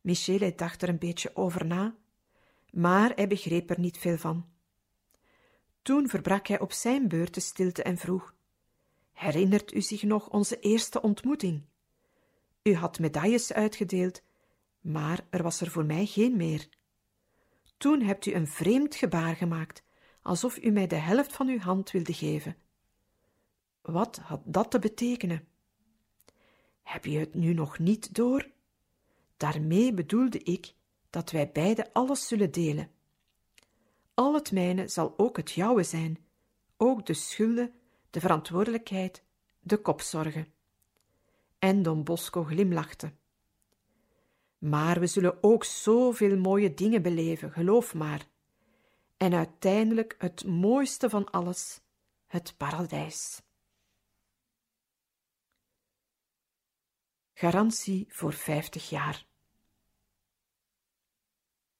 Michele 0.00 0.54
dacht 0.54 0.82
er 0.82 0.88
een 0.88 0.98
beetje 0.98 1.36
over 1.36 1.66
na, 1.66 1.96
maar 2.72 3.12
hij 3.14 3.26
begreep 3.26 3.70
er 3.70 3.80
niet 3.80 3.98
veel 3.98 4.16
van. 4.16 4.48
Toen 5.82 6.08
verbrak 6.08 6.46
hij 6.46 6.60
op 6.60 6.72
zijn 6.72 7.08
beurt 7.08 7.34
de 7.34 7.40
stilte 7.40 7.82
en 7.82 7.98
vroeg: 7.98 8.34
Herinnert 9.12 9.74
u 9.74 9.82
zich 9.82 10.02
nog 10.02 10.28
onze 10.28 10.58
eerste 10.58 11.02
ontmoeting? 11.02 11.62
U 12.62 12.74
had 12.74 12.98
medailles 12.98 13.52
uitgedeeld, 13.52 14.22
maar 14.80 15.26
er 15.30 15.42
was 15.42 15.60
er 15.60 15.70
voor 15.70 15.84
mij 15.84 16.06
geen 16.06 16.36
meer. 16.36 16.68
Toen 17.76 18.02
hebt 18.02 18.26
u 18.26 18.32
een 18.32 18.48
vreemd 18.48 18.94
gebaar 18.94 19.36
gemaakt, 19.36 19.82
alsof 20.22 20.62
u 20.62 20.70
mij 20.70 20.86
de 20.86 20.96
helft 20.96 21.32
van 21.32 21.48
uw 21.48 21.58
hand 21.58 21.90
wilde 21.90 22.12
geven. 22.12 22.56
Wat 23.82 24.16
had 24.16 24.40
dat 24.44 24.70
te 24.70 24.78
betekenen? 24.78 25.48
Heb 26.82 27.04
je 27.04 27.18
het 27.18 27.34
nu 27.34 27.52
nog 27.52 27.78
niet 27.78 28.14
door? 28.14 28.50
Daarmee 29.36 29.94
bedoelde 29.94 30.38
ik 30.38 30.74
dat 31.10 31.30
wij 31.30 31.50
beiden 31.52 31.92
alles 31.92 32.28
zullen 32.28 32.50
delen. 32.50 32.90
Al 34.14 34.34
het 34.34 34.52
mijne 34.52 34.88
zal 34.88 35.14
ook 35.16 35.36
het 35.36 35.50
jouwe 35.50 35.82
zijn, 35.82 36.18
ook 36.76 37.06
de 37.06 37.14
schulden, 37.14 37.72
de 38.10 38.20
verantwoordelijkheid, 38.20 39.24
de 39.60 39.76
kopzorgen. 39.76 40.52
En 41.58 41.82
Don 41.82 42.04
Bosco 42.04 42.44
glimlachte. 42.44 43.12
Maar 44.60 45.00
we 45.00 45.06
zullen 45.06 45.42
ook 45.42 45.64
zoveel 45.64 46.36
mooie 46.36 46.74
dingen 46.74 47.02
beleven, 47.02 47.52
geloof 47.52 47.94
maar. 47.94 48.26
En 49.16 49.34
uiteindelijk 49.34 50.14
het 50.18 50.44
mooiste 50.44 51.10
van 51.10 51.30
alles, 51.30 51.80
het 52.26 52.54
paradijs. 52.56 53.42
Garantie 57.34 58.06
voor 58.08 58.32
vijftig 58.32 58.88
jaar. 58.88 59.26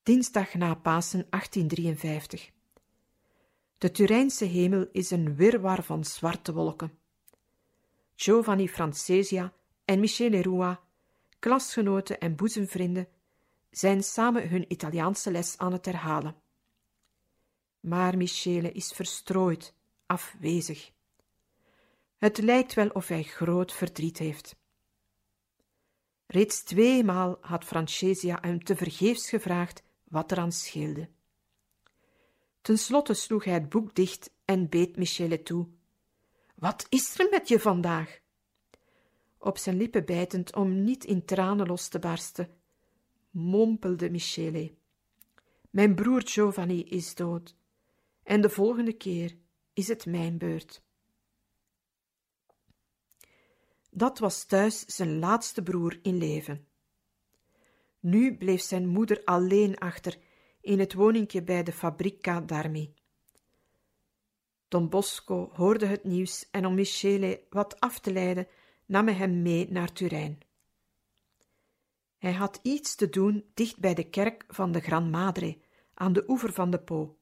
Dinsdag 0.03 0.55
na 0.55 0.75
Pasen 0.75 1.27
1853. 1.31 2.51
De 3.79 3.91
Turijnse 3.91 4.45
hemel 4.45 4.89
is 4.93 5.11
een 5.11 5.37
wirwar 5.37 5.83
van 5.83 6.05
zwarte 6.05 6.53
wolken. 6.53 6.99
Giovanni 8.15 8.69
Francesia 8.69 9.53
en 9.85 10.01
Michele 10.01 10.43
Rua, 10.43 10.81
klasgenoten 11.41 12.21
en 12.21 12.37
boezemvrienden, 12.37 13.09
zijn 13.71 14.03
samen 14.03 14.49
hun 14.49 14.65
Italiaanse 14.69 15.31
les 15.31 15.59
aan 15.59 15.73
het 15.73 15.85
herhalen. 15.85 16.37
Maar 17.81 18.17
Michele 18.17 18.73
is 18.73 18.93
verstrooid, 18.93 19.75
afwezig. 20.07 20.93
Het 22.19 22.39
lijkt 22.39 22.75
wel 22.75 22.89
of 22.89 23.09
hij 23.09 23.23
groot 23.23 23.73
verdriet 23.73 24.19
heeft. 24.19 24.57
Reeds 26.27 26.63
tweemaal 26.63 27.39
had 27.41 27.65
Francesia 27.65 28.39
hem 28.41 28.65
tevergeefs 28.65 29.29
gevraagd 29.29 29.83
wat 30.05 30.31
er 30.31 30.39
aan 30.39 30.53
scheelde. 30.53 31.09
Ten 32.61 32.79
slotte 32.79 33.15
sloeg 33.15 33.45
hij 33.45 33.55
het 33.55 33.69
boek 33.69 33.95
dicht 33.95 34.31
en 34.45 34.69
beet 34.69 34.97
Michele 34.97 35.43
toe. 35.43 35.69
Wat 36.55 36.87
is 36.89 37.19
er 37.19 37.29
met 37.31 37.49
je 37.49 37.61
vandaag? 37.61 38.21
Op 39.43 39.59
zijn 39.59 39.77
lippen 39.77 40.05
bijtend 40.05 40.55
om 40.55 40.85
niet 40.85 41.05
in 41.05 41.25
tranen 41.25 41.67
los 41.67 41.89
te 41.89 41.99
barsten, 41.99 42.49
mompelde 43.31 44.11
Michele. 44.11 44.75
Mijn 45.71 45.95
broer 45.95 46.23
Giovanni 46.25 46.85
is 46.85 47.15
dood, 47.15 47.57
en 48.23 48.41
de 48.41 48.51
volgende 48.51 48.93
keer 48.93 49.37
is 49.73 49.89
het 49.89 50.07
mijn 50.07 50.39
beurt. 50.39 50.83
Dat 53.91 54.19
was 54.19 54.45
thuis 54.45 54.81
zijn 54.81 55.19
laatste 55.19 55.63
broer 55.63 55.99
in 56.03 56.17
leven. 56.17 56.67
Nu 58.01 58.37
bleef 58.37 58.61
zijn 58.61 58.87
moeder 58.87 59.25
alleen 59.25 59.79
achter 59.79 60.19
in 60.61 60.79
het 60.79 60.95
woningje 60.95 61.43
bij 61.43 61.63
de 61.63 61.73
Fabrica 61.73 62.41
d'Armi. 62.41 62.95
Don 64.69 64.89
Bosco 64.89 65.51
hoorde 65.53 65.87
het 65.87 66.05
nieuws 66.05 66.49
en 66.51 66.67
om 66.67 66.75
Michele 66.75 67.43
wat 67.51 67.81
af 67.81 67.99
te 67.99 68.13
leiden, 68.13 68.49
nam 68.91 69.07
hij 69.07 69.17
hem 69.17 69.43
mee 69.43 69.71
naar 69.71 69.93
Turijn. 69.93 70.39
Hij 72.19 72.33
had 72.33 72.59
iets 72.63 72.95
te 72.95 73.09
doen 73.09 73.51
dicht 73.55 73.79
bij 73.79 73.95
de 73.95 74.11
kerk 74.11 74.45
van 74.49 74.73
de 74.73 74.81
Gran 74.81 75.11
Madre, 75.11 75.59
aan 75.95 76.13
de 76.13 76.25
oever 76.29 76.53
van 76.53 76.71
de 76.71 76.79
Po. 76.79 77.19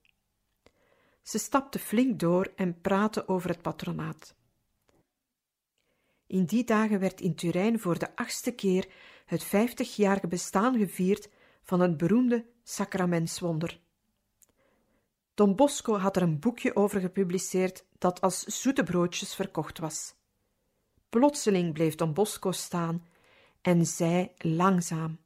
Ze 1.22 1.38
stapte 1.38 1.78
flink 1.78 2.20
door 2.20 2.52
en 2.57 2.81
praatte 2.81 3.28
over 3.28 3.50
het 3.50 3.62
patronaat. 3.62 4.35
In 6.26 6.44
die 6.44 6.64
dagen 6.64 7.00
werd 7.00 7.20
in 7.20 7.35
Turijn 7.35 7.81
voor 7.81 7.98
de 7.98 8.16
achtste 8.16 8.52
keer 8.52 8.88
het 9.26 9.44
vijftigjarige 9.44 10.26
bestaan 10.26 10.78
gevierd 10.78 11.28
van 11.62 11.81
het 11.81 11.96
beroemde 11.96 12.46
sacramentswonder. 12.62 13.81
Don 15.35 15.57
Bosco 15.57 15.96
had 15.96 16.16
er 16.16 16.22
een 16.22 16.38
boekje 16.38 16.76
over 16.76 17.00
gepubliceerd 17.00 17.85
dat 17.98 18.20
als 18.20 18.42
zoete 18.42 18.83
broodjes 18.83 19.35
verkocht 19.35 19.78
was. 19.78 20.17
Plotseling 21.09 21.73
bleef 21.73 21.94
Don 21.94 22.12
Bosco 22.12 22.53
staan 22.53 23.07
en 23.61 23.87
zei 23.87 24.31
langzaam: 24.38 25.18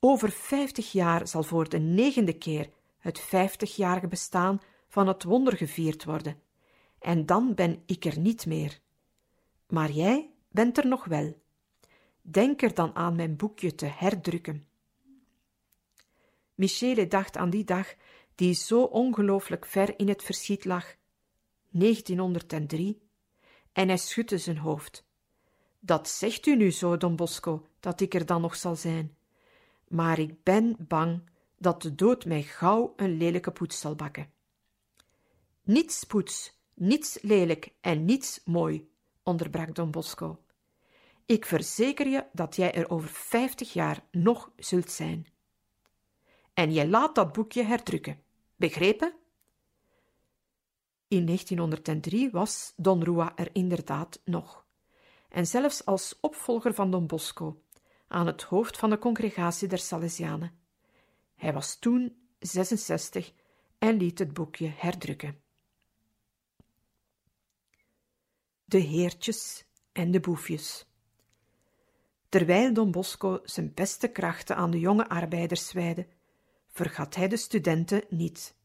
Over 0.00 0.30
vijftig 0.30 0.92
jaar 0.92 1.28
zal 1.28 1.42
voor 1.42 1.68
de 1.68 1.78
negende 1.78 2.32
keer 2.38 2.70
het 2.98 3.20
vijftigjarige 3.20 4.08
bestaan 4.08 4.60
van 4.88 5.06
het 5.06 5.22
wonder 5.22 5.56
gevierd 5.56 6.04
worden, 6.04 6.42
en 6.98 7.26
dan 7.26 7.54
ben 7.54 7.82
ik 7.86 8.04
er 8.04 8.18
niet 8.18 8.46
meer. 8.46 8.80
Maar 9.68 9.90
jij 9.90 10.30
bent 10.48 10.78
er 10.78 10.86
nog 10.86 11.04
wel. 11.04 11.42
Denk 12.22 12.62
er 12.62 12.74
dan 12.74 12.94
aan 12.94 13.16
mijn 13.16 13.36
boekje 13.36 13.74
te 13.74 13.86
herdrukken. 13.86 14.68
Michele 16.54 17.06
dacht 17.06 17.36
aan 17.36 17.50
die 17.50 17.64
dag 17.64 17.94
die 18.34 18.54
zo 18.54 18.82
ongelooflijk 18.82 19.66
ver 19.66 19.98
in 19.98 20.08
het 20.08 20.22
verschiet 20.22 20.64
lag, 20.64 20.94
1903, 21.70 23.09
en 23.72 23.88
hij 23.88 23.96
schudde 23.96 24.38
zijn 24.38 24.58
hoofd. 24.58 25.04
Dat 25.80 26.08
zegt 26.08 26.46
u 26.46 26.56
nu 26.56 26.70
zo, 26.70 26.96
Don 26.96 27.16
Bosco, 27.16 27.66
dat 27.80 28.00
ik 28.00 28.14
er 28.14 28.26
dan 28.26 28.40
nog 28.40 28.56
zal 28.56 28.76
zijn. 28.76 29.16
Maar 29.88 30.18
ik 30.18 30.42
ben 30.42 30.76
bang 30.78 31.30
dat 31.58 31.82
de 31.82 31.94
dood 31.94 32.24
mij 32.24 32.42
gauw 32.42 32.92
een 32.96 33.16
lelijke 33.16 33.50
poets 33.50 33.80
zal 33.80 33.94
bakken. 33.94 34.32
Niets 35.62 36.04
poets, 36.04 36.58
niets 36.74 37.18
lelijk 37.22 37.72
en 37.80 38.04
niets 38.04 38.40
mooi, 38.44 38.90
onderbrak 39.22 39.74
Don 39.74 39.90
Bosco. 39.90 40.42
Ik 41.26 41.46
verzeker 41.46 42.08
je 42.08 42.26
dat 42.32 42.56
jij 42.56 42.74
er 42.74 42.90
over 42.90 43.08
vijftig 43.08 43.72
jaar 43.72 44.04
nog 44.10 44.50
zult 44.56 44.90
zijn. 44.90 45.26
En 46.54 46.72
je 46.72 46.88
laat 46.88 47.14
dat 47.14 47.32
boekje 47.32 47.62
herdrukken. 47.62 48.22
Begrepen? 48.56 49.14
In 51.10 51.26
1903 51.26 52.30
was 52.30 52.72
Don 52.76 53.02
Rua 53.04 53.36
er 53.36 53.48
inderdaad 53.52 54.20
nog, 54.24 54.66
en 55.28 55.46
zelfs 55.46 55.84
als 55.84 56.18
opvolger 56.20 56.74
van 56.74 56.90
Don 56.90 57.06
Bosco, 57.06 57.62
aan 58.08 58.26
het 58.26 58.42
hoofd 58.42 58.76
van 58.76 58.90
de 58.90 58.98
congregatie 58.98 59.68
der 59.68 59.78
Salesianen. 59.78 60.52
Hij 61.36 61.52
was 61.52 61.78
toen 61.78 62.16
66 62.38 63.32
en 63.78 63.96
liet 63.96 64.18
het 64.18 64.32
boekje 64.32 64.72
herdrukken. 64.76 65.40
De 68.64 68.78
heertjes 68.78 69.64
en 69.92 70.10
de 70.10 70.20
boefjes. 70.20 70.86
Terwijl 72.28 72.72
Don 72.72 72.90
Bosco 72.90 73.40
zijn 73.44 73.74
beste 73.74 74.08
krachten 74.08 74.56
aan 74.56 74.70
de 74.70 74.78
jonge 74.78 75.08
arbeiders 75.08 75.72
wijde, 75.72 76.06
vergat 76.68 77.14
hij 77.14 77.28
de 77.28 77.36
studenten 77.36 78.04
niet. 78.08 78.58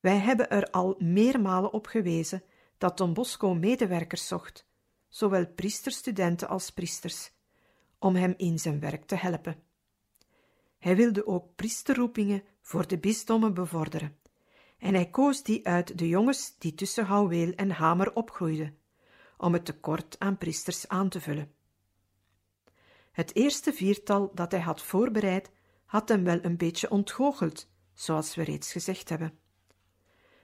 Wij 0.00 0.18
hebben 0.18 0.50
er 0.50 0.70
al 0.70 0.94
meermalen 0.98 1.72
op 1.72 1.86
gewezen 1.86 2.42
dat 2.78 2.96
Don 2.96 3.12
Bosco 3.12 3.54
medewerkers 3.54 4.26
zocht, 4.26 4.66
zowel 5.08 5.46
priesterstudenten 5.46 6.48
als 6.48 6.70
priesters, 6.70 7.32
om 7.98 8.14
hem 8.14 8.34
in 8.36 8.58
zijn 8.58 8.80
werk 8.80 9.04
te 9.04 9.14
helpen. 9.14 9.62
Hij 10.78 10.96
wilde 10.96 11.26
ook 11.26 11.54
priesterroepingen 11.54 12.42
voor 12.60 12.86
de 12.86 12.98
bisdommen 12.98 13.54
bevorderen, 13.54 14.18
en 14.78 14.94
hij 14.94 15.10
koos 15.10 15.42
die 15.42 15.66
uit 15.66 15.98
de 15.98 16.08
jongens 16.08 16.58
die 16.58 16.74
tussen 16.74 17.04
Houweel 17.04 17.52
en 17.52 17.70
Hamer 17.70 18.14
opgroeiden, 18.14 18.78
om 19.36 19.52
het 19.52 19.64
tekort 19.64 20.16
aan 20.18 20.38
priesters 20.38 20.88
aan 20.88 21.08
te 21.08 21.20
vullen. 21.20 21.52
Het 23.12 23.34
eerste 23.34 23.72
viertal 23.72 24.30
dat 24.34 24.50
hij 24.52 24.60
had 24.60 24.82
voorbereid, 24.82 25.50
had 25.84 26.08
hem 26.08 26.24
wel 26.24 26.38
een 26.44 26.56
beetje 26.56 26.90
ontgoocheld, 26.90 27.68
zoals 27.94 28.34
we 28.34 28.42
reeds 28.42 28.72
gezegd 28.72 29.08
hebben. 29.08 29.39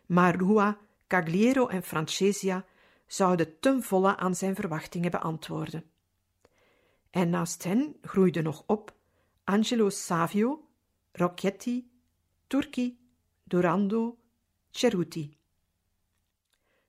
Maar 0.07 0.77
Cagliero 1.07 1.67
en 1.67 1.83
Francesia 1.83 2.65
zouden 3.07 3.61
ten 3.61 3.83
volle 3.83 4.17
aan 4.17 4.35
zijn 4.35 4.55
verwachtingen 4.55 5.11
beantwoorden. 5.11 5.85
En 7.11 7.31
naast 7.31 7.65
hen 7.65 7.97
groeiden 8.03 8.45
nog 8.45 8.63
op 8.67 8.95
Angelo 9.45 9.91
Savio, 9.91 10.69
Rocchetti, 11.13 11.91
Turchi, 12.47 12.99
Durando, 13.45 14.19
Ceruti. 14.71 15.37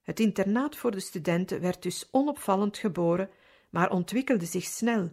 Het 0.02 0.20
internaat 0.20 0.76
voor 0.76 0.92
de 0.92 1.00
studenten 1.00 1.62
werd 1.62 1.84
dus 1.84 2.08
onopvallend 2.12 2.78
geboren 2.78 3.30
maar 3.70 3.92
ontwikkelde 3.92 4.46
zich 4.46 4.64
snel. 4.64 5.12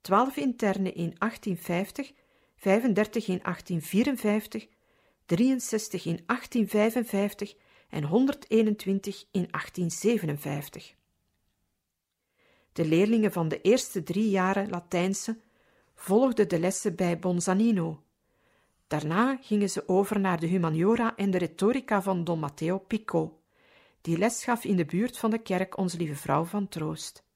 Twaalf 0.00 0.36
interne 0.36 0.92
in 0.92 1.14
1850, 1.18 2.12
35 2.56 3.28
in 3.28 3.40
1854, 3.42 4.66
63 5.36 6.04
in 6.04 6.20
1855 6.26 7.54
en 7.88 8.04
121 8.04 9.24
in 9.30 9.48
1857. 9.50 10.94
De 12.72 12.84
leerlingen 12.84 13.32
van 13.32 13.48
de 13.48 13.60
eerste 13.60 14.02
drie 14.02 14.30
jaren 14.30 14.70
Latijnse 14.70 15.38
volgden 15.94 16.48
de 16.48 16.58
lessen 16.58 16.96
bij 16.96 17.18
Bonzanino. 17.18 18.02
Daarna 18.86 19.38
gingen 19.40 19.70
ze 19.70 19.88
over 19.88 20.20
naar 20.20 20.40
de 20.40 20.46
humaniora 20.46 21.16
en 21.16 21.30
de 21.30 21.38
retorica 21.38 22.02
van 22.02 22.24
Don 22.24 22.38
Matteo 22.38 22.78
Pico, 22.78 23.40
die 24.00 24.18
les 24.18 24.44
gaf 24.44 24.64
in 24.64 24.76
de 24.76 24.84
buurt 24.84 25.18
van 25.18 25.30
de 25.30 25.38
kerk 25.38 25.76
Onze 25.76 25.96
Lieve 25.96 26.16
Vrouw 26.16 26.44
van 26.44 26.68
Troost. 26.68 27.27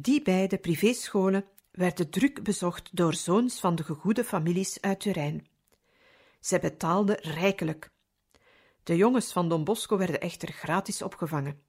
Die 0.00 0.22
beide 0.22 0.58
privéscholen 0.58 1.44
werden 1.70 2.10
druk 2.10 2.42
bezocht 2.42 2.96
door 2.96 3.14
zoons 3.14 3.60
van 3.60 3.74
de 3.74 3.84
gegoede 3.84 4.24
families 4.24 4.80
uit 4.80 5.00
Turijn. 5.00 5.46
Zij 6.40 6.60
betaalden 6.60 7.20
rijkelijk. 7.20 7.90
De 8.82 8.96
jongens 8.96 9.32
van 9.32 9.48
Don 9.48 9.64
Bosco 9.64 9.96
werden 9.96 10.20
echter 10.20 10.52
gratis 10.52 11.02
opgevangen. 11.02 11.62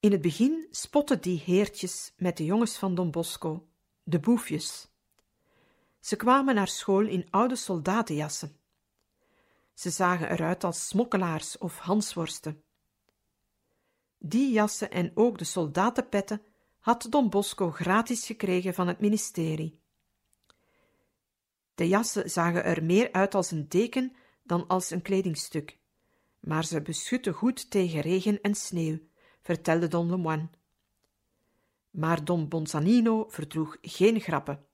In 0.00 0.12
het 0.12 0.20
begin 0.20 0.66
spotten 0.70 1.20
die 1.20 1.42
heertjes 1.44 2.12
met 2.16 2.36
de 2.36 2.44
jongens 2.44 2.78
van 2.78 2.94
Don 2.94 3.10
Bosco, 3.10 3.68
de 4.02 4.18
boefjes. 4.18 4.88
Ze 6.00 6.16
kwamen 6.16 6.54
naar 6.54 6.68
school 6.68 7.06
in 7.06 7.30
oude 7.30 7.56
soldatenjassen. 7.56 8.56
Ze 9.74 9.90
zagen 9.90 10.30
eruit 10.30 10.64
als 10.64 10.88
smokkelaars 10.88 11.58
of 11.58 11.78
hansworsten. 11.78 12.62
Die 14.18 14.52
jassen 14.52 14.90
en 14.90 15.10
ook 15.14 15.38
de 15.38 15.44
soldatenpetten 15.44 16.42
had 16.78 17.06
Don 17.10 17.30
Bosco 17.30 17.70
gratis 17.70 18.26
gekregen 18.26 18.74
van 18.74 18.88
het 18.88 19.00
ministerie. 19.00 19.80
De 21.74 21.88
jassen 21.88 22.30
zagen 22.30 22.64
er 22.64 22.84
meer 22.84 23.12
uit 23.12 23.34
als 23.34 23.50
een 23.50 23.68
deken 23.68 24.16
dan 24.42 24.66
als 24.66 24.90
een 24.90 25.02
kledingstuk, 25.02 25.78
maar 26.40 26.64
ze 26.64 26.82
beschutten 26.82 27.32
goed 27.32 27.70
tegen 27.70 28.00
regen 28.00 28.40
en 28.40 28.54
sneeuw, 28.54 28.98
vertelde 29.42 29.88
Don 29.88 30.10
Lemoine. 30.10 30.48
Maar 31.90 32.24
Don 32.24 32.48
Bonzanino 32.48 33.24
verdroeg 33.28 33.76
geen 33.80 34.20
grappen. 34.20 34.66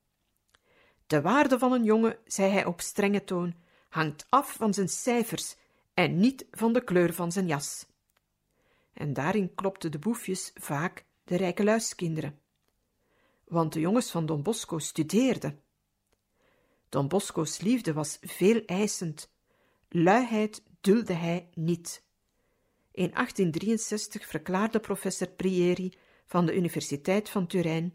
De 1.06 1.20
waarde 1.20 1.58
van 1.58 1.72
een 1.72 1.84
jongen, 1.84 2.18
zei 2.24 2.50
hij 2.52 2.64
op 2.64 2.80
strenge 2.80 3.24
toon, 3.24 3.54
hangt 3.88 4.26
af 4.28 4.52
van 4.52 4.74
zijn 4.74 4.88
cijfers 4.88 5.56
en 5.94 6.18
niet 6.18 6.46
van 6.50 6.72
de 6.72 6.84
kleur 6.84 7.14
van 7.14 7.32
zijn 7.32 7.46
jas. 7.46 7.86
En 8.94 9.12
daarin 9.12 9.54
klopten 9.54 9.90
de 9.90 9.98
boefjes 9.98 10.50
vaak 10.54 11.04
de 11.24 11.36
rijke 11.36 11.64
luiskinderen. 11.64 12.38
Want 13.44 13.72
de 13.72 13.80
jongens 13.80 14.10
van 14.10 14.26
Don 14.26 14.42
Bosco 14.42 14.78
studeerden. 14.78 15.60
Don 16.88 17.08
Bosco's 17.08 17.60
liefde 17.60 17.92
was 17.92 18.18
veel 18.20 18.64
eisend. 18.64 19.32
Luiheid 19.88 20.62
dulde 20.80 21.12
hij 21.12 21.48
niet. 21.54 22.02
In 22.90 23.10
1863 23.10 24.26
verklaarde 24.26 24.80
professor 24.80 25.28
Prieri 25.28 25.92
van 26.26 26.46
de 26.46 26.54
Universiteit 26.54 27.28
van 27.28 27.46
Turijn: 27.46 27.94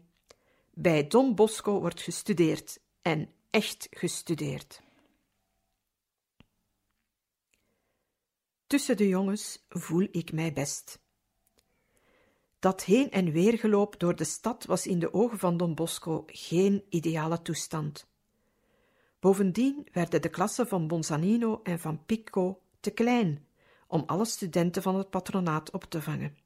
Bij 0.74 1.06
Don 1.06 1.34
Bosco 1.34 1.80
wordt 1.80 2.00
gestudeerd 2.00 2.80
en 3.02 3.30
echt 3.50 3.86
gestudeerd. 3.90 4.82
Tussen 8.70 8.96
de 8.96 9.08
jongens 9.08 9.64
voel 9.68 10.08
ik 10.10 10.32
mij 10.32 10.52
best. 10.52 11.00
Dat 12.58 12.84
heen 12.84 13.10
en 13.10 13.32
weergeloop 13.32 13.98
door 13.98 14.16
de 14.16 14.24
stad 14.24 14.64
was 14.64 14.86
in 14.86 14.98
de 14.98 15.12
ogen 15.14 15.38
van 15.38 15.56
Don 15.56 15.74
Bosco 15.74 16.24
geen 16.26 16.84
ideale 16.88 17.42
toestand. 17.42 18.06
Bovendien 19.20 19.88
werden 19.92 20.22
de 20.22 20.28
klassen 20.28 20.68
van 20.68 20.86
Bonzanino 20.86 21.60
en 21.62 21.78
van 21.78 22.04
Picco 22.04 22.60
te 22.80 22.90
klein 22.90 23.46
om 23.86 24.02
alle 24.06 24.24
studenten 24.24 24.82
van 24.82 24.94
het 24.94 25.10
patronaat 25.10 25.70
op 25.70 25.84
te 25.84 26.02
vangen. 26.02 26.36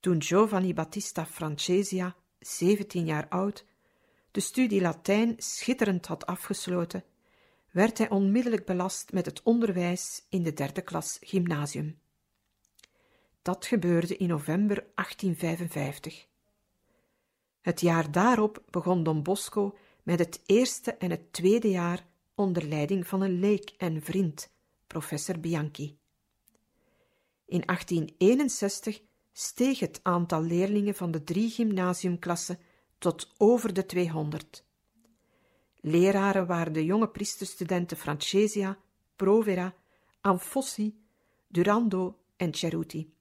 Toen 0.00 0.22
Giovanni 0.22 0.74
Battista 0.74 1.26
Francesia, 1.26 2.16
17 2.38 3.04
jaar 3.04 3.28
oud, 3.28 3.66
de 4.30 4.40
studie 4.40 4.80
Latijn 4.80 5.34
schitterend 5.36 6.06
had 6.06 6.26
afgesloten, 6.26 7.04
werd 7.70 7.98
hij 7.98 8.10
onmiddellijk 8.10 8.64
belast 8.64 9.12
met 9.12 9.26
het 9.26 9.42
onderwijs 9.42 10.26
in 10.28 10.42
de 10.42 10.52
derde 10.52 10.82
klas 10.82 11.18
gymnasium. 11.20 11.98
Dat 13.42 13.66
gebeurde 13.66 14.16
in 14.16 14.28
november 14.28 14.76
1855. 14.94 16.26
Het 17.60 17.80
jaar 17.80 18.12
daarop 18.12 18.62
begon 18.70 19.02
Don 19.02 19.22
Bosco 19.22 19.76
met 20.02 20.18
het 20.18 20.40
eerste 20.46 20.94
en 20.94 21.10
het 21.10 21.32
tweede 21.32 21.70
jaar 21.70 22.06
onder 22.34 22.64
leiding 22.64 23.06
van 23.06 23.20
een 23.20 23.38
leek 23.38 23.70
en 23.78 24.02
vriend, 24.02 24.50
professor 24.86 25.40
Bianchi. 25.40 25.98
In 27.46 27.62
1861 27.66 29.00
steeg 29.32 29.78
het 29.78 30.00
aantal 30.02 30.42
leerlingen 30.42 30.94
van 30.94 31.10
de 31.10 31.24
drie 31.24 31.50
gymnasiumklassen 31.50 32.58
tot 32.98 33.34
over 33.36 33.72
de 33.72 33.86
200. 33.86 34.64
Leraren 35.80 36.46
waren 36.46 36.72
de 36.72 36.84
jonge 36.84 37.08
priesterstudenten 37.08 37.96
Francesia, 37.96 38.78
Provera, 39.16 39.74
Anfossi, 40.20 40.98
Durando 41.46 42.18
en 42.36 42.54
Ceruti. 42.54 43.14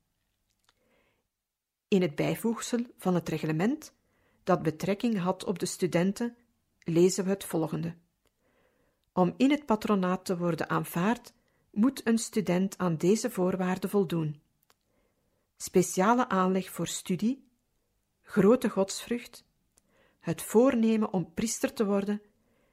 In 1.88 2.02
het 2.02 2.16
bijvoegsel 2.16 2.86
van 2.98 3.16
het 3.16 3.30
reglement, 3.30 3.94
dat 4.44 4.62
betrekking 4.62 5.20
had 5.20 5.44
op 5.44 5.60
de 5.60 5.66
studenten, 5.66 6.38
lezen 6.84 7.24
we 7.24 7.30
het 7.30 7.44
volgende. 7.44 7.96
Om 9.14 9.34
in 9.38 9.52
het 9.52 9.66
patronaat 9.66 10.26
te 10.26 10.38
worden 10.38 10.70
aanvaard, 10.70 11.34
moet 11.72 12.08
een 12.08 12.18
student 12.18 12.78
aan 12.78 12.98
deze 12.98 13.30
voorwaarden 13.30 13.90
voldoen. 13.90 14.42
Speciale 15.58 16.30
aanleg 16.30 16.70
voor 16.70 16.88
studie, 16.88 17.48
grote 18.22 18.70
godsvrucht, 18.70 19.46
het 20.20 20.42
voornemen 20.42 21.14
om 21.14 21.34
priester 21.34 21.74
te 21.74 21.86
worden, 21.86 22.22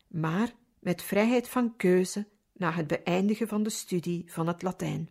maar 0.08 0.54
met 0.78 1.02
vrijheid 1.02 1.48
van 1.48 1.76
keuze 1.76 2.28
na 2.52 2.72
het 2.72 2.86
beëindigen 2.86 3.48
van 3.48 3.62
de 3.62 3.70
studie 3.70 4.32
van 4.32 4.46
het 4.46 4.62
Latijn. 4.62 5.10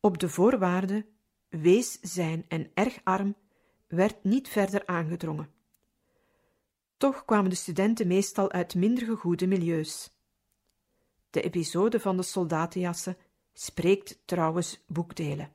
Op 0.00 0.18
de 0.18 0.28
voorwaarde 0.28 1.06
wees 1.48 1.98
zijn 2.00 2.44
en 2.48 2.70
erg 2.74 3.00
arm 3.04 3.36
werd 3.86 4.24
niet 4.24 4.48
verder 4.48 4.86
aangedrongen. 4.86 5.52
Toch 6.96 7.24
kwamen 7.24 7.50
de 7.50 7.56
studenten 7.56 8.06
meestal 8.06 8.50
uit 8.50 8.74
minder 8.74 9.04
gegoede 9.04 9.46
milieus. 9.46 10.12
De 11.30 11.42
episode 11.42 12.00
van 12.00 12.16
de 12.16 12.22
soldatenjassen 12.22 13.16
spreekt 13.52 14.22
trouwens 14.24 14.84
boekdelen. 14.86 15.52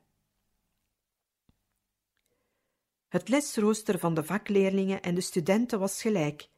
Het 3.08 3.28
lesrooster 3.28 3.98
van 3.98 4.14
de 4.14 4.24
vakleerlingen 4.24 5.02
en 5.02 5.14
de 5.14 5.20
studenten 5.20 5.78
was 5.78 6.00
gelijk, 6.00 6.48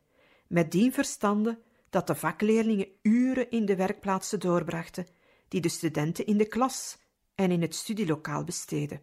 met 0.49 0.73
dien 0.73 0.93
verstande 0.93 1.59
dat 1.91 2.07
de 2.07 2.15
vakleerlingen 2.15 2.89
uren 3.03 3.51
in 3.51 3.65
de 3.65 3.77
werkplaatsen 3.77 4.41
doorbrachten, 4.41 5.07
die 5.49 5.61
de 5.61 5.69
studenten 5.69 6.27
in 6.27 6.39
de 6.39 6.49
klas 6.49 6.99
en 7.35 7.51
in 7.51 7.63
het 7.63 7.75
studielokaal 7.75 8.45
besteden. 8.45 9.01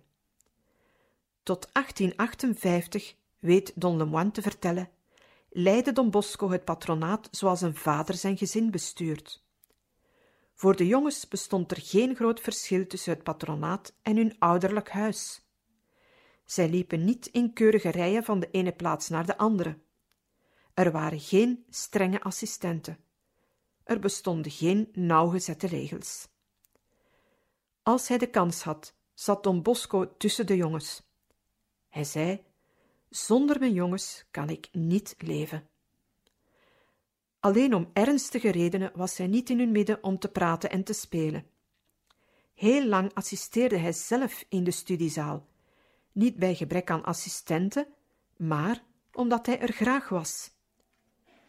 Tot 1.44 1.70
1858, 1.72 3.16
weet 3.40 3.72
Don 3.76 3.98
Lemoine 3.98 4.32
te 4.32 4.42
vertellen, 4.42 4.90
leidde 5.50 5.92
Don 5.92 6.12
Bosco 6.12 6.50
het 6.50 6.66
patronaat 6.66 7.28
zoals 7.32 7.62
een 7.62 7.76
vader 7.76 8.16
zijn 8.16 8.38
gezin 8.38 8.72
bestuurt. 8.72 9.44
Voor 10.54 10.76
de 10.76 10.88
jongens 10.88 11.28
bestond 11.28 11.72
er 11.72 11.82
geen 11.82 12.16
groot 12.16 12.40
verschil 12.40 12.88
tussen 12.88 13.14
het 13.14 13.24
patronaat 13.24 13.94
en 14.02 14.16
hun 14.16 14.36
ouderlijk 14.40 14.90
huis. 14.90 15.46
Zij 16.46 16.70
liepen 16.70 17.06
niet 17.06 17.26
in 17.26 17.54
keurige 17.54 17.90
rijen 17.90 18.24
van 18.24 18.40
de 18.40 18.50
ene 18.52 18.72
plaats 18.72 19.10
naar 19.10 19.26
de 19.26 19.38
andere. 19.38 19.78
Er 20.76 20.92
waren 20.92 21.20
geen 21.20 21.66
strenge 21.70 22.22
assistenten. 22.22 22.98
Er 23.84 24.00
bestonden 24.00 24.52
geen 24.52 24.90
nauwgezette 24.94 25.68
regels. 25.68 26.28
Als 27.84 28.08
hij 28.08 28.18
de 28.18 28.30
kans 28.30 28.64
had, 28.64 28.96
zat 29.14 29.44
Don 29.44 29.62
Bosco 29.62 30.18
tussen 30.18 30.46
de 30.46 30.56
jongens. 30.56 31.04
Hij 31.90 32.04
zei: 32.04 32.44
Zonder 33.10 33.60
mijn 33.60 33.74
jongens 33.74 34.26
kan 34.32 34.50
ik 34.50 34.70
niet 34.72 35.16
leven. 35.18 35.70
Alleen 37.40 37.74
om 37.74 37.90
ernstige 37.94 38.52
redenen 38.52 38.92
was 38.96 39.18
hij 39.18 39.28
niet 39.28 39.50
in 39.50 39.60
hun 39.60 39.72
midden 39.72 40.04
om 40.04 40.20
te 40.20 40.28
praten 40.28 40.70
en 40.70 40.84
te 40.84 40.94
spelen. 40.94 41.48
Heel 42.54 42.86
lang 42.86 43.14
assisteerde 43.14 43.78
hij 43.78 43.94
zelf 43.94 44.46
in 44.50 44.64
de 44.64 44.72
studiezaal, 44.72 45.48
niet 46.12 46.36
bij 46.36 46.56
gebrek 46.56 46.90
aan 46.90 47.04
assistenten, 47.04 47.88
maar 48.38 48.84
omdat 49.12 49.46
hij 49.46 49.60
er 49.60 49.74
graag 49.74 50.10
was. 50.10 50.55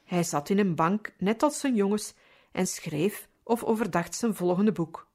Hij 0.07 0.23
zat 0.23 0.49
in 0.49 0.59
een 0.59 0.75
bank, 0.75 1.15
net 1.19 1.43
als 1.43 1.61
zijn 1.61 1.75
jongens, 1.75 2.15
en 2.53 2.67
schreef 2.67 3.29
of 3.43 3.65
overdacht 3.65 4.15
zijn 4.15 4.35
volgende 4.35 4.73
boek. 4.73 5.09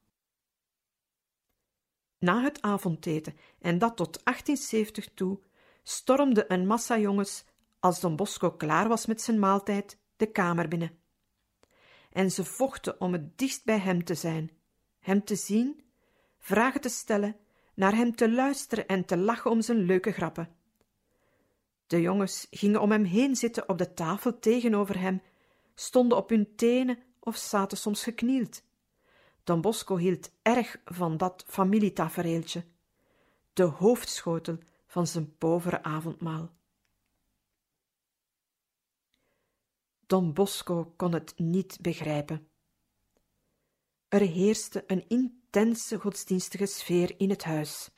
Na 2.20 2.42
het 2.42 2.62
avondeten, 2.62 3.38
en 3.60 3.78
dat 3.78 3.98
tot 3.98 4.24
1870 4.24 5.10
toe, 5.14 5.40
stormde 5.84 6.46
een 6.48 6.68
massa 6.68 6.98
jongens, 6.98 7.46
als 7.80 8.00
Don 8.00 8.16
Bosco 8.16 8.52
klaar 8.52 8.88
was 8.88 9.06
met 9.06 9.22
zijn 9.22 9.40
maaltijd, 9.40 9.98
de 10.16 10.32
kamer 10.32 10.68
binnen. 10.68 11.00
En 12.12 12.32
ze 12.32 12.44
vochten 12.44 13.02
om 13.02 13.14
het 13.14 13.38
dichtst 13.38 13.66
bij 13.66 13.80
hem 13.80 14.04
te 14.04 14.16
zijn, 14.16 14.52
hem 15.00 15.24
te 15.24 15.36
zien, 15.36 15.84
vragen 16.38 16.82
te 16.82 16.90
stellen, 16.90 17.36
naar 17.74 17.96
hem 17.96 18.16
te 18.16 18.32
luisteren 18.32 18.88
en 18.88 19.06
te 19.06 19.18
lachen 19.18 19.52
om 19.52 19.62
zijn 19.62 19.78
leuke 19.78 20.12
grappen. 20.12 20.56
De 21.92 22.02
jongens 22.02 22.48
gingen 22.50 22.82
om 22.82 22.92
hem 22.92 23.04
heen 23.04 23.36
zitten 23.36 23.70
op 23.70 23.78
de 23.78 23.94
tafel 23.94 24.40
tegenover 24.40 25.00
hem, 25.00 25.22
stonden 25.76 26.18
op 26.18 26.30
hun 26.30 26.56
tenen 26.56 27.04
of 27.20 27.38
zaten 27.38 27.78
soms 27.78 28.04
geknield. 28.04 28.64
Don 29.44 29.62
Bosco 29.62 29.98
hield 29.98 30.32
erg 30.42 30.82
van 30.86 31.18
dat 31.18 31.44
familietafereeltje, 31.48 32.66
de 33.54 33.64
hoofdschotel 33.64 34.58
van 34.88 35.08
zijn 35.08 35.38
povere 35.38 35.84
avondmaal. 35.84 36.52
Don 40.06 40.34
Bosco 40.34 40.94
kon 40.96 41.14
het 41.14 41.34
niet 41.38 41.78
begrijpen. 41.82 42.48
Er 44.08 44.22
heerste 44.22 44.84
een 44.88 45.06
intense 45.08 46.00
godsdienstige 46.00 46.66
sfeer 46.66 47.20
in 47.20 47.30
het 47.30 47.44
huis. 47.44 47.90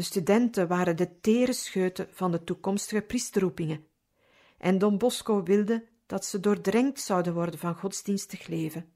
De 0.00 0.06
studenten 0.06 0.68
waren 0.68 0.96
de 0.96 1.20
tere 1.20 1.52
scheuten 1.52 2.08
van 2.10 2.30
de 2.30 2.44
toekomstige 2.44 3.02
priesterroepingen, 3.02 3.86
en 4.58 4.78
Don 4.78 4.98
Bosco 4.98 5.42
wilde 5.42 5.86
dat 6.06 6.24
ze 6.24 6.40
doordrenkt 6.40 7.00
zouden 7.00 7.34
worden 7.34 7.58
van 7.58 7.74
godsdienstig 7.74 8.46
leven. 8.46 8.92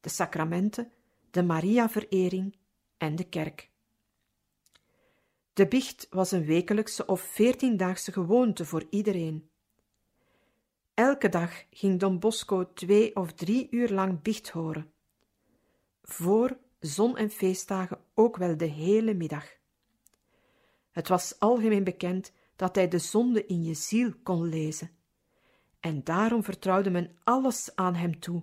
De 0.00 0.08
sacramenten, 0.08 0.92
de 1.30 1.42
Maria-verering 1.42 2.56
en 2.96 3.16
de 3.16 3.24
kerk. 3.24 3.70
De 5.52 5.66
biecht 5.68 6.06
was 6.10 6.30
een 6.30 6.44
wekelijkse 6.44 7.06
of 7.06 7.20
veertiendaagse 7.20 8.12
gewoonte 8.12 8.64
voor 8.64 8.86
iedereen. 8.90 9.50
Elke 10.94 11.28
dag 11.28 11.64
ging 11.70 12.00
Don 12.00 12.18
Bosco 12.18 12.72
twee 12.72 13.16
of 13.16 13.32
drie 13.32 13.66
uur 13.70 13.90
lang 13.90 14.22
biecht 14.22 14.50
horen. 14.50 14.92
Voor 16.02 16.58
zon- 16.80 17.16
en 17.16 17.30
feestdagen 17.30 17.98
ook 18.14 18.36
wel 18.36 18.56
de 18.56 18.64
hele 18.64 19.14
middag. 19.14 19.62
Het 20.94 21.08
was 21.08 21.38
algemeen 21.38 21.84
bekend 21.84 22.32
dat 22.56 22.74
hij 22.74 22.88
de 22.88 22.98
zonde 22.98 23.46
in 23.46 23.62
je 23.62 23.74
ziel 23.74 24.12
kon 24.22 24.48
lezen. 24.48 24.90
En 25.80 26.04
daarom 26.04 26.44
vertrouwde 26.44 26.90
men 26.90 27.16
alles 27.24 27.70
aan 27.74 27.94
hem 27.94 28.20
toe. 28.20 28.42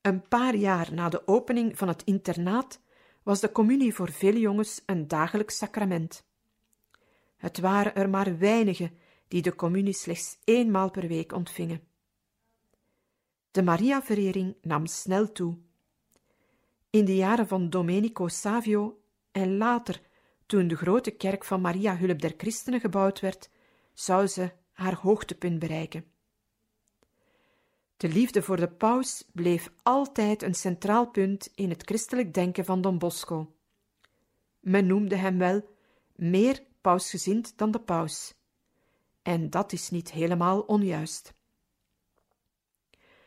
Een 0.00 0.28
paar 0.28 0.54
jaar 0.54 0.94
na 0.94 1.08
de 1.08 1.26
opening 1.26 1.78
van 1.78 1.88
het 1.88 2.02
internaat 2.04 2.80
was 3.22 3.40
de 3.40 3.52
communie 3.52 3.94
voor 3.94 4.12
vele 4.12 4.38
jongens 4.38 4.82
een 4.86 5.08
dagelijks 5.08 5.56
sacrament. 5.56 6.26
Het 7.36 7.58
waren 7.58 7.94
er 7.94 8.10
maar 8.10 8.38
weinigen 8.38 8.98
die 9.28 9.42
de 9.42 9.54
communie 9.54 9.92
slechts 9.92 10.38
eenmaal 10.44 10.90
per 10.90 11.08
week 11.08 11.32
ontvingen. 11.32 11.82
De 13.50 13.62
Maria-verering 13.62 14.56
nam 14.62 14.86
snel 14.86 15.32
toe. 15.32 15.56
In 16.90 17.04
de 17.04 17.16
jaren 17.16 17.48
van 17.48 17.70
Domenico 17.70 18.28
Savio 18.28 19.02
en 19.30 19.56
later, 19.56 20.00
toen 20.46 20.68
de 20.68 20.76
grote 20.76 21.10
kerk 21.10 21.44
van 21.44 21.60
Maria 21.60 21.96
Hulp 21.96 22.20
der 22.20 22.34
Christenen 22.36 22.80
gebouwd 22.80 23.20
werd, 23.20 23.50
zou 23.92 24.26
ze 24.26 24.52
haar 24.72 24.94
hoogtepunt 24.94 25.58
bereiken. 25.58 26.04
De 27.96 28.08
liefde 28.08 28.42
voor 28.42 28.56
de 28.56 28.68
paus 28.68 29.24
bleef 29.32 29.70
altijd 29.82 30.42
een 30.42 30.54
centraal 30.54 31.10
punt 31.10 31.50
in 31.54 31.70
het 31.70 31.82
christelijk 31.82 32.34
denken 32.34 32.64
van 32.64 32.80
Don 32.80 32.98
Bosco. 32.98 33.54
Men 34.60 34.86
noemde 34.86 35.16
hem 35.16 35.38
wel 35.38 35.68
meer 36.16 36.62
pausgezind 36.80 37.58
dan 37.58 37.70
de 37.70 37.80
paus. 37.80 38.34
En 39.22 39.50
dat 39.50 39.72
is 39.72 39.90
niet 39.90 40.10
helemaal 40.10 40.60
onjuist. 40.60 41.34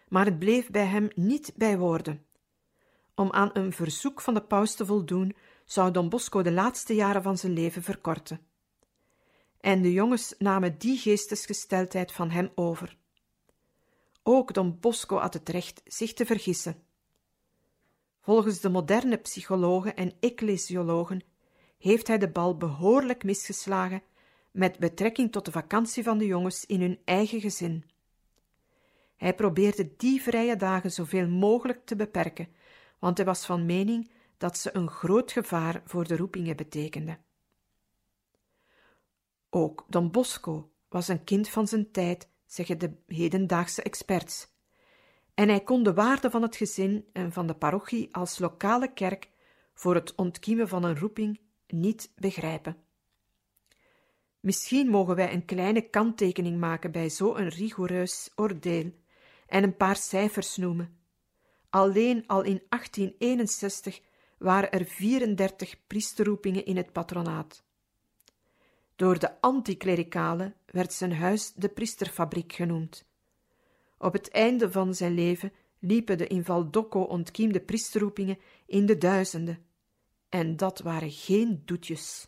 Maar 0.08 0.26
het 0.26 0.40
bleef 0.40 0.70
bij 0.70 0.86
hem 0.86 1.08
niet 1.16 1.54
bij 1.56 1.78
woorden. 1.78 2.26
Om 3.16 3.32
aan 3.32 3.50
een 3.54 3.74
verzoek 3.74 4.22
van 4.22 4.34
de 4.34 4.44
paus 4.44 4.76
te 4.76 4.86
voldoen, 4.86 5.36
zou 5.66 5.92
Don 5.92 6.10
Bosco 6.10 6.42
de 6.42 6.52
laatste 6.52 6.96
jaren 6.96 7.24
van 7.24 7.38
zijn 7.38 7.54
leven 7.54 7.84
verkorten. 7.84 8.40
En 9.60 9.82
de 9.82 9.94
jongens 9.94 10.36
namen 10.38 10.78
die 10.78 10.98
geestesgesteldheid 10.98 12.12
van 12.12 12.30
hem 12.30 12.52
over. 12.56 12.98
Ook 14.24 14.54
Don 14.54 14.80
Bosco 14.80 15.18
had 15.18 15.34
het 15.34 15.50
recht 15.50 15.82
zich 15.86 16.14
te 16.14 16.26
vergissen. 16.26 16.84
Volgens 18.22 18.60
de 18.60 18.70
moderne 18.70 19.18
psychologen 19.18 19.96
en 19.96 20.14
ecclesiologen 20.20 21.22
heeft 21.78 22.08
hij 22.08 22.18
de 22.18 22.30
bal 22.30 22.58
behoorlijk 22.58 23.24
misgeslagen 23.24 24.04
met 24.52 24.80
betrekking 24.80 25.32
tot 25.32 25.46
de 25.46 25.52
vakantie 25.52 26.04
van 26.04 26.18
de 26.18 26.26
jongens 26.26 26.66
in 26.66 26.82
hun 26.82 27.00
eigen 27.06 27.42
gezin. 27.42 27.86
Hij 29.18 29.36
probeerde 29.36 29.90
die 29.98 30.22
vrije 30.22 30.56
dagen 30.56 30.92
zoveel 30.92 31.28
mogelijk 31.28 31.86
te 31.86 31.96
beperken, 31.96 32.48
want 33.00 33.18
hij 33.18 33.26
was 33.26 33.46
van 33.46 33.66
mening 33.66 34.10
dat 34.38 34.58
ze 34.58 34.76
een 34.76 34.90
groot 34.90 35.32
gevaar 35.32 35.82
voor 35.86 36.08
de 36.08 36.16
roepingen 36.16 36.56
betekenden. 36.56 37.24
Ook 39.50 39.86
Don 39.90 40.12
Bosco 40.12 40.72
was 40.90 41.08
een 41.08 41.24
kind 41.24 41.50
van 41.50 41.68
zijn 41.68 41.92
tijd, 41.92 42.30
zeggen 42.46 42.78
de 42.78 42.92
hedendaagse 43.08 43.82
experts. 43.82 44.48
En 45.34 45.50
hij 45.50 45.64
kon 45.64 45.84
de 45.84 45.94
waarde 45.94 46.30
van 46.30 46.42
het 46.42 46.56
gezin 46.56 47.06
en 47.14 47.32
van 47.32 47.48
de 47.48 47.56
parochie 47.56 48.16
als 48.16 48.40
lokale 48.40 48.94
kerk 48.94 49.30
voor 49.74 49.96
het 49.96 50.16
ontkiemen 50.16 50.68
van 50.68 50.84
een 50.84 51.00
roeping 51.00 51.40
niet 51.68 52.12
begrijpen. 52.16 52.78
Misschien 54.40 54.90
mogen 54.90 55.16
wij 55.16 55.34
een 55.34 55.46
kleine 55.46 55.82
kanttekening 55.82 56.60
maken 56.60 56.92
bij 56.92 57.10
zo'n 57.10 57.50
rigoureus 57.50 58.32
oordeel 58.36 58.92
en 59.48 59.64
een 59.64 59.78
paar 59.78 59.96
cijfers 59.96 60.58
noemen. 60.58 60.98
Alleen 61.70 62.28
al 62.28 62.42
in 62.42 62.62
1861 62.70 64.02
waren 64.46 64.72
er 64.72 64.86
34 64.86 65.76
priesterroepingen 65.88 66.66
in 66.66 66.78
het 66.78 66.92
patronaat. 66.92 67.64
Door 68.96 69.20
de 69.20 69.42
anticlericalen 69.42 70.56
werd 70.66 70.94
zijn 70.94 71.14
huis 71.14 71.54
de 71.54 71.70
priesterfabriek 71.70 72.54
genoemd. 72.54 73.06
Op 73.98 74.14
het 74.14 74.30
einde 74.30 74.72
van 74.72 74.94
zijn 74.94 75.14
leven 75.14 75.54
liepen 75.80 76.18
de 76.18 76.28
in 76.28 76.46
Valdocco 76.46 77.02
ontkiemde 77.02 77.60
priesterroepingen 77.60 78.38
in 78.66 78.86
de 78.86 78.98
duizenden. 78.98 79.66
En 80.30 80.58
dat 80.58 80.80
waren 80.80 81.12
geen 81.12 81.62
doetjes. 81.66 82.28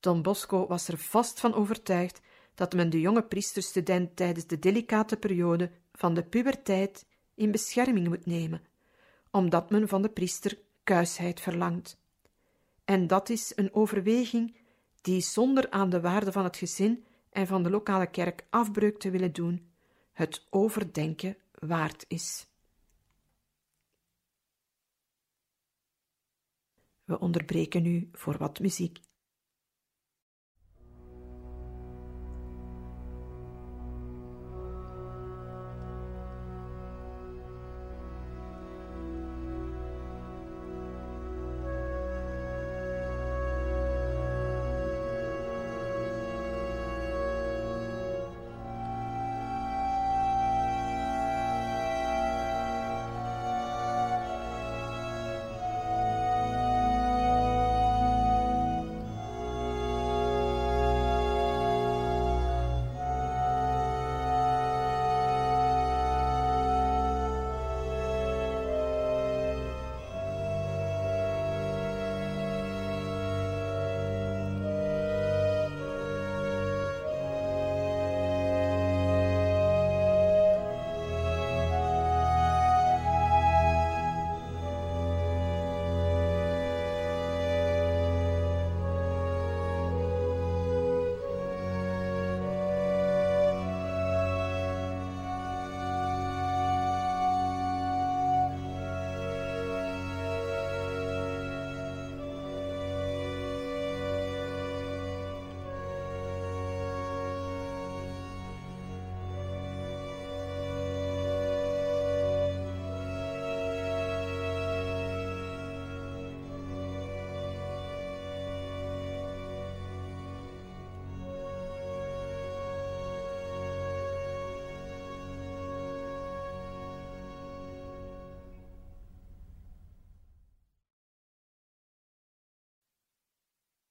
Don 0.00 0.22
Bosco 0.22 0.66
was 0.66 0.88
er 0.88 0.98
vast 0.98 1.40
van 1.40 1.54
overtuigd 1.54 2.20
dat 2.54 2.74
men 2.74 2.90
de 2.90 3.00
jonge 3.00 3.22
priesterstudent 3.22 4.16
tijdens 4.16 4.46
de 4.46 4.58
delicate 4.58 5.16
periode 5.16 5.70
van 5.92 6.14
de 6.14 6.24
puberteit 6.24 7.06
in 7.34 7.50
bescherming 7.50 8.08
moet 8.08 8.26
nemen, 8.26 8.62
omdat 9.30 9.70
men 9.70 9.88
van 9.88 10.02
de 10.02 10.08
priester 10.08 10.58
kuisheid 10.84 11.40
verlangt. 11.40 11.98
En 12.84 13.06
dat 13.06 13.28
is 13.28 13.52
een 13.56 13.74
overweging 13.74 14.56
die 15.00 15.20
zonder 15.20 15.70
aan 15.70 15.90
de 15.90 16.00
waarde 16.00 16.32
van 16.32 16.44
het 16.44 16.56
gezin 16.56 17.04
en 17.30 17.46
van 17.46 17.62
de 17.62 17.70
lokale 17.70 18.06
kerk 18.06 18.46
afbreuk 18.50 18.98
te 18.98 19.10
willen 19.10 19.32
doen, 19.32 19.70
het 20.12 20.46
overdenken 20.50 21.36
waard 21.58 22.04
is. 22.08 22.46
We 27.04 27.18
onderbreken 27.18 27.82
nu 27.82 28.08
voor 28.12 28.38
wat 28.38 28.60
muziek. 28.60 29.00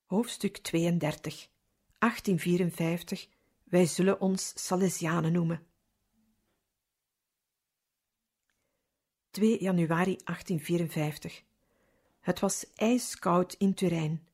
Hoofdstuk 0.09 0.57
32 0.57 1.49
1854 1.97 3.27
Wij 3.63 3.85
zullen 3.85 4.21
ons 4.21 4.51
Salesianen 4.55 5.31
noemen. 5.31 5.67
2 9.29 9.61
januari 9.61 10.17
1854 10.23 11.43
Het 12.19 12.39
was 12.39 12.73
ijskoud 12.75 13.53
in 13.53 13.73
Turijn, 13.73 14.27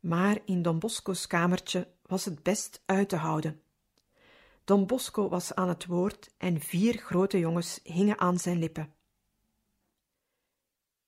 maar 0.00 0.38
in 0.44 0.62
Don 0.62 0.78
Bosco's 0.78 1.26
kamertje 1.26 1.88
was 2.02 2.24
het 2.24 2.42
best 2.42 2.82
uit 2.84 3.08
te 3.08 3.16
houden. 3.16 3.62
Don 4.64 4.86
Bosco 4.86 5.28
was 5.28 5.54
aan 5.54 5.68
het 5.68 5.86
woord 5.86 6.34
en 6.36 6.60
vier 6.60 6.98
grote 6.98 7.38
jongens 7.38 7.80
hingen 7.82 8.18
aan 8.18 8.38
zijn 8.38 8.58
lippen. 8.58 8.94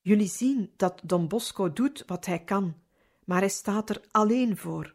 Jullie 0.00 0.28
zien 0.28 0.72
dat 0.76 1.00
Don 1.04 1.28
Bosco 1.28 1.72
doet 1.72 2.04
wat 2.06 2.26
hij 2.26 2.44
kan, 2.44 2.84
maar 3.26 3.38
hij 3.38 3.48
staat 3.48 3.90
er 3.90 4.00
alleen 4.10 4.56
voor. 4.56 4.94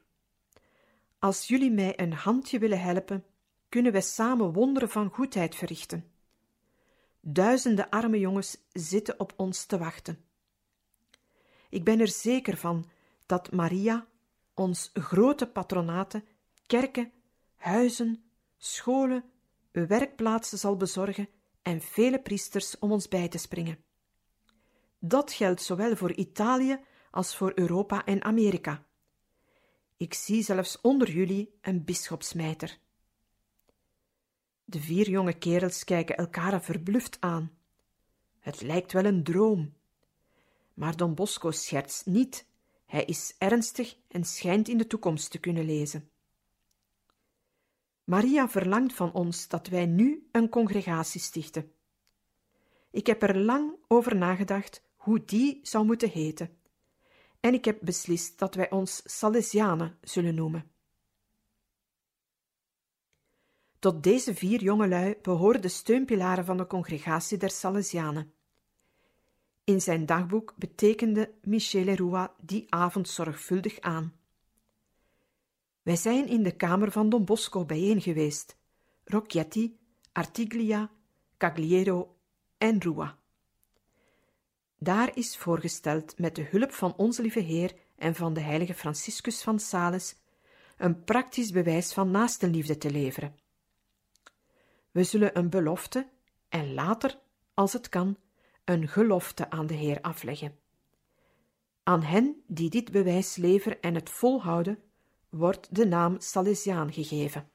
Als 1.20 1.48
jullie 1.48 1.72
mij 1.72 2.00
een 2.00 2.14
handje 2.14 2.60
willen 2.60 2.82
helpen, 2.82 3.26
kunnen 3.70 3.92
wij 3.92 4.02
samen 4.02 4.54
wonderen 4.54 4.90
van 4.90 5.10
goedheid 5.10 5.56
verrichten. 5.56 6.12
Duizenden 7.20 7.90
arme 7.90 8.20
jongens 8.20 8.58
zitten 8.72 9.20
op 9.20 9.34
ons 9.36 9.66
te 9.66 9.78
wachten. 9.78 10.24
Ik 11.70 11.84
ben 11.84 12.00
er 12.00 12.08
zeker 12.08 12.58
van 12.58 12.90
dat 13.26 13.52
Maria 13.52 14.08
ons 14.54 14.90
grote 14.94 15.48
patronaten, 15.48 16.26
kerken, 16.66 17.12
huizen, 17.56 18.24
scholen, 18.58 19.24
werkplaatsen 19.72 20.58
zal 20.58 20.78
bezorgen 20.78 21.30
en 21.62 21.82
vele 21.82 22.22
priesters 22.22 22.80
om 22.80 22.92
ons 22.92 23.08
bij 23.08 23.28
te 23.28 23.38
springen. 23.38 23.84
Dat 25.00 25.32
geldt 25.32 25.62
zowel 25.62 25.96
voor 25.96 26.14
Italië 26.14 26.80
als 27.12 27.36
voor 27.36 27.52
Europa 27.56 28.06
en 28.06 28.24
Amerika. 28.24 28.86
Ik 29.98 30.14
zie 30.14 30.44
zelfs 30.44 30.82
onder 30.82 31.12
jullie 31.12 31.54
een 31.62 31.84
bisschopsmijter. 31.84 32.80
De 34.64 34.80
vier 34.80 35.10
jonge 35.10 35.34
kerels 35.34 35.84
kijken 35.84 36.18
elkaar 36.18 36.64
verbluft 36.64 37.18
aan. 37.20 37.52
Het 38.40 38.62
lijkt 38.62 38.92
wel 38.92 39.06
een 39.06 39.24
droom. 39.24 39.74
Maar 40.74 40.96
Don 40.96 41.16
Bosco 41.16 41.52
schertst 41.52 42.06
niet. 42.06 42.48
Hij 42.86 43.06
is 43.06 43.36
ernstig 43.38 43.98
en 44.08 44.24
schijnt 44.24 44.68
in 44.68 44.78
de 44.78 44.88
toekomst 44.88 45.32
te 45.32 45.40
kunnen 45.40 45.66
lezen. 45.66 46.10
Maria 48.04 48.50
verlangt 48.50 48.94
van 48.94 49.14
ons 49.14 49.48
dat 49.48 49.68
wij 49.68 49.86
nu 49.86 50.28
een 50.32 50.50
congregatie 50.50 51.22
stichten. 51.22 51.72
Ik 52.92 53.08
heb 53.08 53.24
er 53.24 53.38
lang 53.38 53.76
over 53.88 54.16
nagedacht 54.16 54.84
hoe 54.96 55.26
die 55.26 55.60
zou 55.64 55.86
moeten 55.86 56.10
heten. 56.10 56.58
En 57.42 57.54
ik 57.54 57.66
heb 57.66 57.78
beslist 57.82 58.40
dat 58.40 58.56
wij 58.56 58.70
ons 58.70 59.02
Salesianen 59.06 59.98
zullen 60.02 60.36
noemen. 60.36 60.72
Tot 63.80 64.04
deze 64.04 64.36
vier 64.36 64.62
jongelui 64.62 65.16
behoren 65.22 65.62
de 65.62 65.68
steunpilaren 65.68 66.46
van 66.46 66.58
de 66.58 66.68
congregatie 66.68 67.38
der 67.38 67.50
Salesianen. 67.50 68.34
In 69.64 69.82
zijn 69.82 70.06
dagboek 70.06 70.54
betekende 70.56 71.34
Michele 71.42 71.96
Rua 71.96 72.36
die 72.42 72.66
avond 72.70 73.10
zorgvuldig 73.10 73.80
aan. 73.80 74.14
Wij 75.82 75.96
zijn 75.96 76.28
in 76.28 76.44
de 76.44 76.56
kamer 76.56 76.92
van 76.92 77.10
Don 77.10 77.26
Bosco 77.26 77.66
bijeen 77.66 78.02
geweest, 78.02 78.58
Rocchetti, 79.04 79.80
Artiglia, 80.12 80.92
Cagliero 81.38 82.16
en 82.58 82.82
Rua. 82.82 83.21
Daar 84.84 85.18
is 85.18 85.38
voorgesteld 85.38 86.18
met 86.18 86.36
de 86.36 86.44
hulp 86.44 86.72
van 86.72 86.96
onze 86.96 87.22
lieve 87.22 87.40
Heer 87.40 87.74
en 87.96 88.16
van 88.16 88.34
de 88.34 88.40
heilige 88.40 88.74
Franciscus 88.74 89.42
van 89.42 89.60
Sales 89.60 90.16
een 90.78 91.04
praktisch 91.04 91.52
bewijs 91.52 91.94
van 91.94 92.12
naastenliefde 92.12 92.78
te 92.78 92.92
leveren. 92.92 93.36
We 94.92 95.04
zullen 95.04 95.38
een 95.38 95.50
belofte 95.50 96.10
en 96.50 96.74
later, 96.74 97.20
als 97.54 97.74
het 97.74 97.90
kan, 97.90 98.18
een 98.66 98.88
gelofte 98.88 99.50
aan 99.50 99.68
de 99.68 99.74
Heer 99.74 100.02
afleggen. 100.02 100.60
Aan 101.84 102.02
hen 102.02 102.44
die 102.48 102.70
dit 102.70 102.92
bewijs 102.92 103.36
leveren 103.36 103.82
en 103.82 103.96
het 103.96 104.10
volhouden, 104.10 104.84
wordt 105.30 105.76
de 105.76 105.86
naam 105.86 106.20
Salesiaan 106.20 106.94
gegeven. 106.94 107.52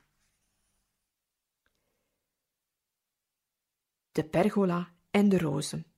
De 4.13 4.25
pergola 4.25 4.93
en 5.11 5.29
de 5.29 5.39
rozen. 5.39 5.96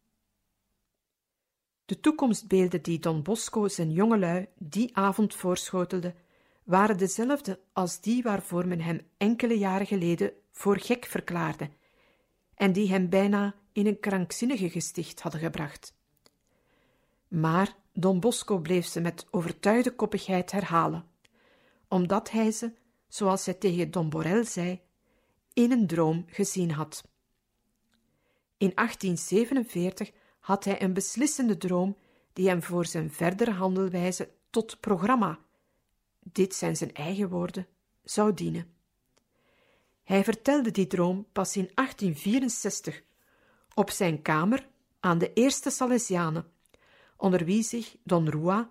De 1.88 2.00
toekomstbeelden 2.00 2.82
die 2.82 2.98
Don 2.98 3.22
Bosco 3.22 3.68
zijn 3.68 3.90
jongelui 3.90 4.46
die 4.58 4.96
avond 4.96 5.34
voorschotelde, 5.34 6.14
waren 6.64 6.98
dezelfde 6.98 7.60
als 7.72 8.00
die 8.00 8.22
waarvoor 8.22 8.66
men 8.66 8.80
hem 8.80 9.00
enkele 9.16 9.58
jaren 9.58 9.86
geleden 9.86 10.32
voor 10.50 10.78
gek 10.78 11.04
verklaarde 11.06 11.70
en 12.54 12.72
die 12.72 12.88
hem 12.90 13.08
bijna 13.08 13.54
in 13.72 13.86
een 13.86 14.00
krankzinnige 14.00 14.70
gesticht 14.70 15.20
hadden 15.20 15.40
gebracht. 15.40 15.94
Maar 17.28 17.76
Don 17.92 18.20
Bosco 18.20 18.58
bleef 18.58 18.86
ze 18.86 19.00
met 19.00 19.26
overtuigde 19.30 19.94
koppigheid 19.94 20.52
herhalen, 20.52 21.04
omdat 21.88 22.30
hij 22.30 22.50
ze, 22.50 22.72
zoals 23.06 23.44
hij 23.44 23.54
tegen 23.54 23.90
Don 23.90 24.08
Borel 24.10 24.44
zei, 24.44 24.80
in 25.52 25.72
een 25.72 25.86
droom 25.86 26.24
gezien 26.26 26.70
had. 26.70 27.08
In 28.56 28.72
1847 28.74 30.12
had 30.48 30.64
hij 30.64 30.82
een 30.82 30.92
beslissende 30.92 31.56
droom 31.56 31.96
die 32.32 32.48
hem 32.48 32.62
voor 32.62 32.86
zijn 32.86 33.12
verdere 33.12 33.50
handelwijze 33.50 34.30
tot 34.50 34.80
programma, 34.80 35.38
dit 36.18 36.54
zijn 36.54 36.76
zijn 36.76 36.94
eigen 36.94 37.28
woorden, 37.28 37.66
zou 38.04 38.34
dienen. 38.34 38.72
Hij 40.04 40.24
vertelde 40.24 40.70
die 40.70 40.86
droom 40.86 41.26
pas 41.32 41.56
in 41.56 41.70
1864 41.74 43.02
op 43.74 43.90
zijn 43.90 44.22
kamer 44.22 44.68
aan 45.00 45.18
de 45.18 45.32
eerste 45.32 45.70
Salesianen, 45.70 46.52
onder 47.16 47.44
wie 47.44 47.62
zich 47.62 47.96
Don 48.02 48.28
Rua, 48.28 48.70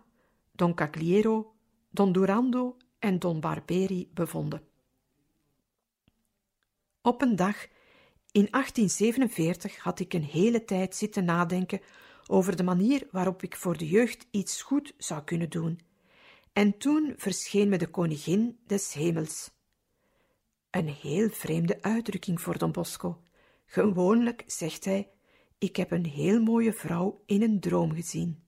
Don 0.51 0.73
Cagliero, 0.73 1.55
Don 1.89 2.11
Durando 2.11 2.77
en 2.99 3.19
Don 3.19 3.39
Barberi 3.39 4.09
bevonden. 4.13 4.67
Op 7.01 7.21
een 7.21 7.35
dag 7.35 7.67
in 8.31 8.47
1847 8.51 9.77
had 9.77 9.99
ik 9.99 10.13
een 10.13 10.23
hele 10.23 10.65
tijd 10.65 10.95
zitten 10.95 11.25
nadenken 11.25 11.81
over 12.27 12.55
de 12.55 12.63
manier 12.63 13.07
waarop 13.11 13.43
ik 13.43 13.55
voor 13.55 13.77
de 13.77 13.87
jeugd 13.87 14.27
iets 14.31 14.61
goed 14.61 14.93
zou 14.97 15.23
kunnen 15.23 15.49
doen. 15.49 15.79
En 16.53 16.77
toen 16.77 17.13
verscheen 17.17 17.69
me 17.69 17.77
de 17.77 17.87
koningin 17.87 18.59
des 18.65 18.93
hemels. 18.93 19.51
Een 20.69 20.87
heel 20.87 21.29
vreemde 21.29 21.81
uitdrukking 21.81 22.41
voor 22.41 22.57
Don 22.57 22.71
Bosco. 22.71 23.21
Gewoonlijk 23.65 24.43
zegt 24.45 24.85
hij: 24.85 25.09
Ik 25.57 25.75
heb 25.75 25.91
een 25.91 26.05
heel 26.05 26.41
mooie 26.41 26.73
vrouw 26.73 27.23
in 27.25 27.41
een 27.41 27.59
droom 27.59 27.93
gezien, 27.93 28.43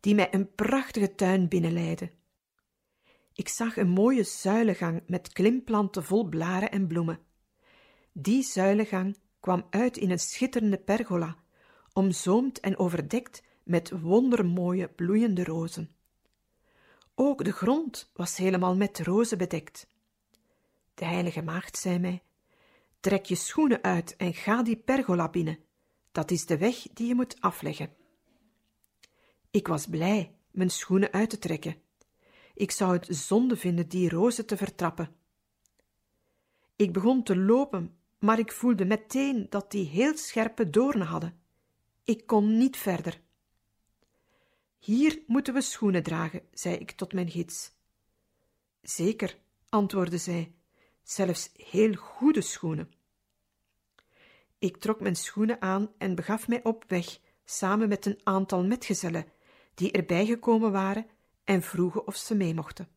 die 0.00 0.14
mij 0.14 0.34
een 0.34 0.54
prachtige 0.54 1.14
tuin 1.14 1.48
binnenleidde. 1.48 2.10
Ik 3.34 3.48
zag 3.48 3.76
een 3.76 3.88
mooie 3.88 4.22
zuilengang 4.22 5.02
met 5.06 5.32
klimplanten 5.32 6.04
vol 6.04 6.28
blaren 6.28 6.70
en 6.70 6.86
bloemen. 6.86 7.20
Die 8.12 8.42
zuilengang 8.42 9.18
kwam 9.40 9.66
uit 9.70 9.96
in 9.96 10.10
een 10.10 10.18
schitterende 10.18 10.78
pergola, 10.78 11.36
omzoomd 11.92 12.60
en 12.60 12.78
overdekt 12.78 13.42
met 13.62 13.90
wondermooie 13.90 14.88
bloeiende 14.88 15.44
rozen. 15.44 15.94
Ook 17.14 17.44
de 17.44 17.52
grond 17.52 18.10
was 18.14 18.36
helemaal 18.36 18.76
met 18.76 19.00
rozen 19.00 19.38
bedekt. 19.38 19.86
De 20.94 21.04
heilige 21.04 21.42
maagd 21.42 21.76
zei 21.76 21.98
mij: 21.98 22.22
Trek 23.00 23.26
je 23.26 23.34
schoenen 23.34 23.82
uit 23.82 24.16
en 24.16 24.34
ga 24.34 24.62
die 24.62 24.76
pergola 24.76 25.28
binnen. 25.28 25.58
Dat 26.12 26.30
is 26.30 26.46
de 26.46 26.58
weg 26.58 26.82
die 26.94 27.06
je 27.06 27.14
moet 27.14 27.40
afleggen. 27.40 27.94
Ik 29.50 29.66
was 29.66 29.86
blij 29.86 30.34
mijn 30.50 30.70
schoenen 30.70 31.12
uit 31.12 31.30
te 31.30 31.38
trekken. 31.38 31.76
Ik 32.54 32.70
zou 32.70 32.92
het 32.92 33.06
zonde 33.10 33.56
vinden 33.56 33.88
die 33.88 34.08
rozen 34.08 34.46
te 34.46 34.56
vertrappen. 34.56 35.14
Ik 36.76 36.92
begon 36.92 37.22
te 37.22 37.36
lopen, 37.36 37.96
maar 38.22 38.38
ik 38.38 38.52
voelde 38.52 38.84
meteen 38.84 39.46
dat 39.50 39.70
die 39.70 39.86
heel 39.86 40.16
scherpe 40.16 40.70
doornen 40.70 41.06
hadden. 41.06 41.40
Ik 42.04 42.26
kon 42.26 42.56
niet 42.58 42.76
verder. 42.76 43.20
Hier 44.78 45.22
moeten 45.26 45.54
we 45.54 45.60
schoenen 45.60 46.02
dragen, 46.02 46.42
zei 46.52 46.76
ik 46.76 46.90
tot 46.90 47.12
mijn 47.12 47.30
gids. 47.30 47.72
Zeker, 48.82 49.38
antwoordde 49.68 50.18
zij, 50.18 50.52
zelfs 51.02 51.50
heel 51.56 51.94
goede 51.94 52.40
schoenen. 52.40 52.92
Ik 54.58 54.76
trok 54.76 55.00
mijn 55.00 55.16
schoenen 55.16 55.62
aan 55.62 55.90
en 55.98 56.14
begaf 56.14 56.48
mij 56.48 56.64
op 56.64 56.84
weg, 56.88 57.18
samen 57.44 57.88
met 57.88 58.06
een 58.06 58.20
aantal 58.22 58.64
metgezellen, 58.64 59.26
die 59.74 59.92
erbij 59.92 60.26
gekomen 60.26 60.72
waren 60.72 61.06
en 61.44 61.62
vroegen 61.62 62.06
of 62.06 62.16
ze 62.16 62.34
mee 62.34 62.54
mochten. 62.54 62.88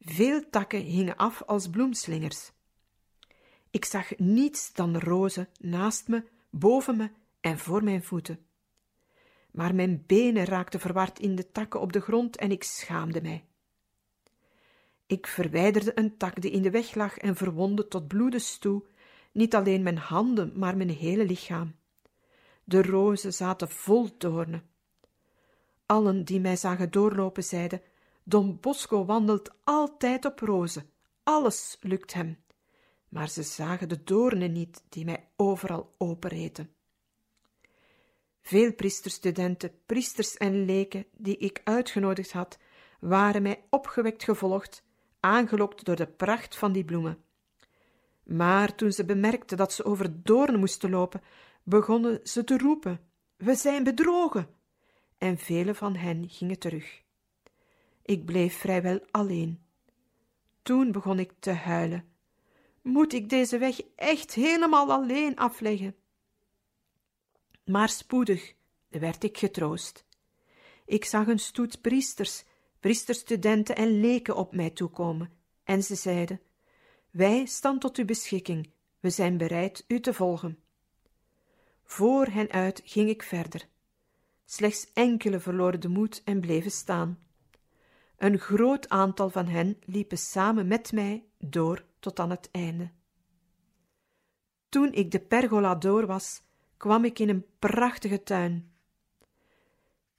Veel 0.00 0.50
takken 0.50 0.80
hingen 0.80 1.16
af 1.16 1.42
als 1.42 1.70
bloemslingers. 1.70 2.54
Ik 3.76 3.84
zag 3.84 4.18
niets 4.18 4.72
dan 4.72 4.98
rozen 4.98 5.48
naast 5.58 6.08
me, 6.08 6.24
boven 6.50 6.96
me 6.96 7.10
en 7.40 7.58
voor 7.58 7.84
mijn 7.84 8.02
voeten. 8.02 8.46
maar 9.50 9.74
mijn 9.74 10.04
benen 10.06 10.44
raakten 10.44 10.80
verward 10.80 11.18
in 11.18 11.34
de 11.34 11.50
takken 11.52 11.80
op 11.80 11.92
de 11.92 12.00
grond 12.00 12.36
en 12.36 12.50
ik 12.50 12.62
schaamde 12.62 13.22
mij. 13.22 13.44
Ik 15.06 15.26
verwijderde 15.26 15.98
een 15.98 16.16
tak 16.16 16.40
die 16.40 16.50
in 16.50 16.62
de 16.62 16.70
weg 16.70 16.94
lag 16.94 17.18
en 17.18 17.36
verwondde 17.36 17.88
tot 17.88 18.08
bloedens 18.08 18.58
toe 18.58 18.84
niet 19.32 19.54
alleen 19.54 19.82
mijn 19.82 19.98
handen, 19.98 20.52
maar 20.54 20.76
mijn 20.76 20.90
hele 20.90 21.24
lichaam. 21.24 21.76
De 22.64 22.82
rozen 22.82 23.32
zaten 23.32 23.68
vol 23.68 24.08
doornen. 24.18 24.70
Allen 25.86 26.24
die 26.24 26.40
mij 26.40 26.56
zagen 26.56 26.90
doorlopen 26.90 27.44
zeiden: 27.44 27.82
Don 28.24 28.60
Bosco 28.60 29.04
wandelt 29.04 29.50
altijd 29.64 30.24
op 30.24 30.40
rozen, 30.40 30.90
alles 31.22 31.78
lukt 31.80 32.12
hem. 32.12 32.44
Maar 33.16 33.28
ze 33.28 33.42
zagen 33.42 33.88
de 33.88 34.04
doornen 34.04 34.52
niet 34.52 34.82
die 34.88 35.04
mij 35.04 35.28
overal 35.36 35.94
openreten. 35.98 36.70
Veel 38.42 38.74
priesterstudenten, 38.74 39.70
priesters 39.86 40.36
en 40.36 40.64
leken 40.64 41.06
die 41.12 41.36
ik 41.36 41.60
uitgenodigd 41.64 42.32
had, 42.32 42.58
waren 43.00 43.42
mij 43.42 43.64
opgewekt 43.70 44.24
gevolgd, 44.24 44.84
aangelokt 45.20 45.84
door 45.84 45.96
de 45.96 46.06
pracht 46.06 46.56
van 46.56 46.72
die 46.72 46.84
bloemen. 46.84 47.18
Maar 48.22 48.74
toen 48.74 48.92
ze 48.92 49.04
bemerkten 49.04 49.56
dat 49.56 49.72
ze 49.72 49.84
over 49.84 50.22
doornen 50.22 50.60
moesten 50.60 50.90
lopen, 50.90 51.22
begonnen 51.62 52.20
ze 52.22 52.44
te 52.44 52.58
roepen: 52.58 53.00
We 53.36 53.54
zijn 53.54 53.84
bedrogen! 53.84 54.48
En 55.18 55.38
vele 55.38 55.74
van 55.74 55.96
hen 55.96 56.28
gingen 56.28 56.58
terug. 56.58 57.02
Ik 58.02 58.24
bleef 58.24 58.56
vrijwel 58.56 59.00
alleen. 59.10 59.62
Toen 60.62 60.92
begon 60.92 61.18
ik 61.18 61.32
te 61.38 61.52
huilen. 61.52 62.15
Moet 62.86 63.12
ik 63.12 63.28
deze 63.28 63.58
weg 63.58 63.80
echt 63.96 64.34
helemaal 64.34 64.92
alleen 64.92 65.36
afleggen? 65.36 65.96
Maar 67.64 67.88
spoedig 67.88 68.54
werd 68.88 69.24
ik 69.24 69.38
getroost. 69.38 70.06
Ik 70.84 71.04
zag 71.04 71.26
een 71.26 71.38
stoet 71.38 71.80
priesters, 71.80 72.44
priesterstudenten 72.80 73.76
en 73.76 74.00
leken 74.00 74.36
op 74.36 74.54
mij 74.54 74.70
toekomen, 74.70 75.32
en 75.64 75.82
ze 75.82 75.94
zeiden: 75.94 76.40
Wij 77.10 77.46
staan 77.46 77.78
tot 77.78 77.96
uw 77.96 78.04
beschikking, 78.04 78.70
we 79.00 79.10
zijn 79.10 79.36
bereid 79.36 79.84
u 79.88 80.00
te 80.00 80.14
volgen. 80.14 80.58
Voor 81.84 82.26
hen 82.26 82.50
uit 82.50 82.82
ging 82.84 83.08
ik 83.08 83.22
verder. 83.22 83.68
Slechts 84.44 84.92
enkele 84.92 85.40
verloren 85.40 85.80
de 85.80 85.88
moed 85.88 86.22
en 86.24 86.40
bleven 86.40 86.70
staan. 86.70 87.25
Een 88.16 88.38
groot 88.38 88.88
aantal 88.88 89.30
van 89.30 89.46
hen 89.46 89.78
liepen 89.84 90.18
samen 90.18 90.66
met 90.66 90.92
mij 90.92 91.24
door 91.38 91.84
tot 91.98 92.18
aan 92.18 92.30
het 92.30 92.48
einde. 92.50 92.90
Toen 94.68 94.92
ik 94.92 95.10
de 95.10 95.20
pergola 95.20 95.74
door 95.74 96.06
was, 96.06 96.42
kwam 96.76 97.04
ik 97.04 97.18
in 97.18 97.28
een 97.28 97.46
prachtige 97.58 98.22
tuin. 98.22 98.72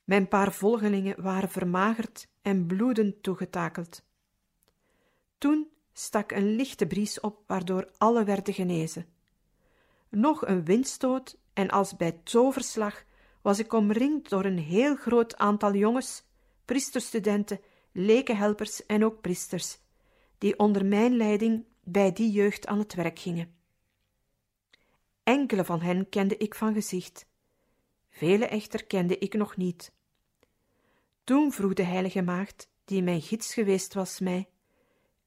Mijn 0.03 0.27
paar 0.27 0.53
volgelingen 0.53 1.21
waren 1.21 1.49
vermagerd 1.49 2.27
en 2.41 2.65
bloedend 2.65 3.23
toegetakeld. 3.23 4.03
Toen 5.37 5.67
stak 5.93 6.31
een 6.31 6.55
lichte 6.55 6.87
bries 6.87 7.19
op, 7.19 7.43
waardoor 7.47 7.89
alle 7.97 8.23
werden 8.23 8.53
genezen. 8.53 9.05
Nog 10.09 10.47
een 10.47 10.65
windstoot 10.65 11.37
en 11.53 11.69
als 11.69 11.95
bij 11.95 12.11
toverslag 12.23 13.03
was 13.41 13.59
ik 13.59 13.73
omringd 13.73 14.29
door 14.29 14.45
een 14.45 14.57
heel 14.59 14.95
groot 14.95 15.37
aantal 15.37 15.73
jongens, 15.73 16.23
priesterstudenten, 16.65 17.59
lekenhelpers 17.97 18.85
en 18.85 19.05
ook 19.05 19.21
priesters, 19.21 19.79
die 20.37 20.59
onder 20.59 20.85
mijn 20.85 21.15
leiding 21.15 21.65
bij 21.83 22.11
die 22.11 22.31
jeugd 22.31 22.67
aan 22.67 22.79
het 22.79 22.93
werk 22.93 23.19
gingen. 23.19 23.55
Enkele 25.23 25.65
van 25.65 25.81
hen 25.81 26.09
kende 26.09 26.37
ik 26.37 26.55
van 26.55 26.73
gezicht, 26.73 27.27
vele 28.09 28.45
echter 28.45 28.85
kende 28.85 29.17
ik 29.17 29.33
nog 29.33 29.57
niet. 29.57 29.91
Toen 31.23 31.51
vroeg 31.51 31.73
de 31.73 31.83
heilige 31.83 32.21
maagd, 32.21 32.69
die 32.85 33.03
mijn 33.03 33.21
gids 33.21 33.53
geweest 33.53 33.93
was, 33.93 34.19
mij: 34.19 34.49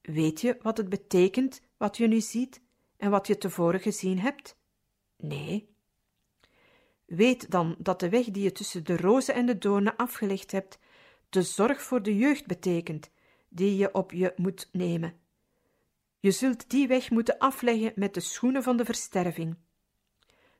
Weet 0.02 0.40
je 0.40 0.58
wat 0.62 0.76
het 0.76 0.88
betekent 0.88 1.62
wat 1.76 1.96
je 1.96 2.06
nu 2.06 2.20
ziet 2.20 2.62
en 2.96 3.10
wat 3.10 3.26
je 3.26 3.38
tevoren 3.38 3.80
gezien 3.80 4.18
hebt? 4.18 4.56
Nee. 5.16 5.68
Weet 7.04 7.50
dan 7.50 7.76
dat 7.78 8.00
de 8.00 8.08
weg 8.08 8.24
die 8.24 8.42
je 8.42 8.52
tussen 8.52 8.84
de 8.84 8.96
rozen 8.96 9.34
en 9.34 9.46
de 9.46 9.58
doornen 9.58 9.96
afgelegd 9.96 10.50
hebt, 10.50 10.78
de 11.30 11.42
zorg 11.42 11.82
voor 11.82 12.02
de 12.02 12.16
jeugd 12.16 12.46
betekent, 12.46 13.10
die 13.48 13.76
je 13.76 13.94
op 13.94 14.12
je 14.12 14.32
moet 14.36 14.68
nemen. 14.72 15.14
Je 16.18 16.30
zult 16.30 16.70
die 16.70 16.88
weg 16.88 17.10
moeten 17.10 17.38
afleggen 17.38 17.92
met 17.94 18.14
de 18.14 18.20
schoenen 18.20 18.62
van 18.62 18.76
de 18.76 18.84
versterving. 18.84 19.56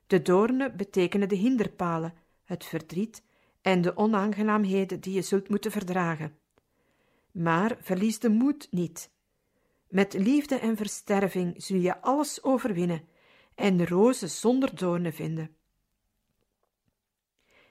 De 0.07 0.23
doornen 0.23 0.77
betekenen 0.77 1.29
de 1.29 1.35
hinderpalen, 1.35 2.15
het 2.45 2.65
verdriet 2.65 3.23
en 3.61 3.81
de 3.81 3.97
onaangenaamheden 3.97 5.01
die 5.01 5.15
je 5.15 5.23
zult 5.23 5.49
moeten 5.49 5.71
verdragen. 5.71 6.39
Maar 7.31 7.77
verlies 7.81 8.19
de 8.19 8.29
moed 8.29 8.69
niet. 8.71 9.11
Met 9.89 10.13
liefde 10.13 10.59
en 10.59 10.77
versterving 10.77 11.63
zul 11.63 11.79
je 11.79 12.01
alles 12.01 12.43
overwinnen 12.43 13.09
en 13.55 13.87
rozen 13.87 14.31
zonder 14.31 14.77
doornen 14.77 15.13
vinden. 15.13 15.55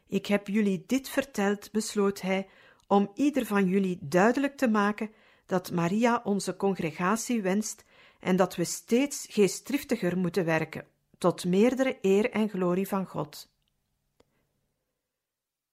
Ik 0.07 0.25
heb 0.25 0.47
jullie 0.47 0.83
dit 0.87 1.09
verteld, 1.09 1.71
besloot 1.71 2.21
hij, 2.21 2.49
om 2.89 3.11
ieder 3.13 3.45
van 3.45 3.65
jullie 3.65 3.97
duidelijk 4.01 4.57
te 4.57 4.67
maken 4.67 5.11
dat 5.45 5.71
Maria 5.71 6.21
onze 6.23 6.55
congregatie 6.55 7.41
wenst 7.41 7.83
en 8.19 8.35
dat 8.35 8.55
we 8.55 8.63
steeds 8.63 9.27
geestdriftiger 9.29 10.17
moeten 10.17 10.45
werken 10.45 10.85
tot 11.17 11.45
meerdere 11.45 11.97
eer 12.01 12.31
en 12.31 12.49
glorie 12.49 12.87
van 12.87 13.05
God. 13.05 13.49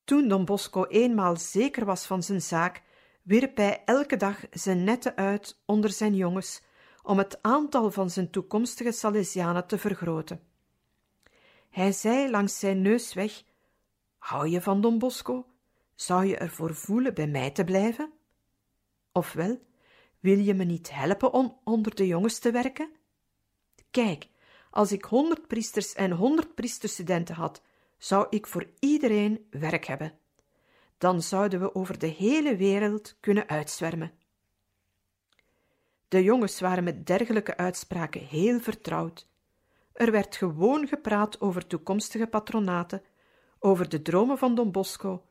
Toen 0.05 0.29
Don 0.29 0.45
Bosco 0.45 0.85
eenmaal 0.85 1.37
zeker 1.37 1.85
was 1.85 2.07
van 2.07 2.23
zijn 2.23 2.43
zaak, 2.43 2.83
wierp 3.23 3.57
hij 3.57 3.83
elke 3.85 4.17
dag 4.17 4.41
zijn 4.51 4.85
netten 4.85 5.17
uit 5.17 5.63
onder 5.65 5.91
zijn 5.91 6.15
jongens 6.15 6.63
om 7.03 7.19
het 7.19 7.43
aantal 7.43 7.91
van 7.91 8.11
zijn 8.11 8.31
toekomstige 8.31 8.93
Salesianen 8.93 9.67
te 9.67 9.79
vergroten. 9.79 10.41
Hij 11.71 11.93
zei 11.93 12.31
langs 12.31 12.59
zijn 12.59 12.83
neus 12.83 13.15
weg: 13.15 13.43
Hou 14.19 14.49
je 14.49 14.61
van 14.63 14.81
Don 14.81 14.99
Bosco? 14.99 15.47
Zou 15.97 16.25
je 16.25 16.37
ervoor 16.37 16.75
voelen 16.75 17.15
bij 17.15 17.27
mij 17.27 17.51
te 17.51 17.65
blijven? 17.65 18.13
Ofwel, 19.13 19.61
wil 20.21 20.39
je 20.39 20.55
me 20.55 20.65
niet 20.65 20.93
helpen 20.93 21.33
om 21.33 21.59
onder 21.65 21.95
de 21.95 22.07
jongens 22.07 22.39
te 22.39 22.51
werken? 22.51 22.91
Kijk, 23.91 24.29
als 24.71 24.93
ik 24.93 25.05
honderd 25.05 25.47
priesters 25.47 25.95
en 25.95 26.11
honderd 26.11 26.55
priesterstudenten 26.55 27.35
had, 27.35 27.63
zou 27.99 28.27
ik 28.31 28.47
voor 28.47 28.71
iedereen 28.79 29.47
werk 29.51 29.85
hebben. 29.85 30.19
Dan 30.99 31.23
zouden 31.23 31.61
we 31.61 31.75
over 31.75 31.99
de 31.99 32.07
hele 32.07 32.57
wereld 32.57 33.17
kunnen 33.21 33.49
uitzwermen. 33.49 34.13
De 36.09 36.23
jongens 36.23 36.61
waren 36.61 36.85
met 36.85 37.07
dergelijke 37.07 37.57
uitspraken 37.57 38.21
heel 38.21 38.61
vertrouwd. 38.61 39.29
Er 39.93 40.11
werd 40.11 40.37
gewoon 40.37 40.87
gepraat 40.87 41.41
over 41.41 41.67
toekomstige 41.67 42.27
patronaten, 42.27 43.03
over 43.59 43.89
de 43.89 44.03
dromen 44.03 44.39
van 44.39 44.55
Don 44.55 44.73
Bosco, 44.73 45.25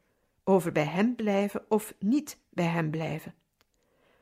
over 0.46 0.72
bij 0.72 0.86
hem 0.86 1.16
blijven 1.16 1.66
of 1.70 1.94
niet 2.00 2.40
bij 2.50 2.66
hem 2.66 2.92
blijven. 2.92 3.36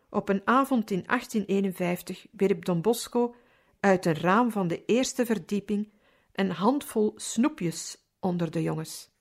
Op 0.10 0.30
een 0.30 0.42
avond 0.46 0.92
in 0.92 1.04
1851 1.06 2.28
wierp 2.32 2.66
Don 2.66 2.82
Bosco 2.82 3.36
uit 3.80 4.06
een 4.06 4.16
raam 4.16 4.52
van 4.52 4.68
de 4.68 4.86
eerste 4.86 5.26
verdieping 5.26 5.92
een 6.32 6.52
handvol 6.52 7.14
snoepjes 7.16 7.98
onder 8.20 8.52
de 8.52 8.62
jongens. 8.62 9.12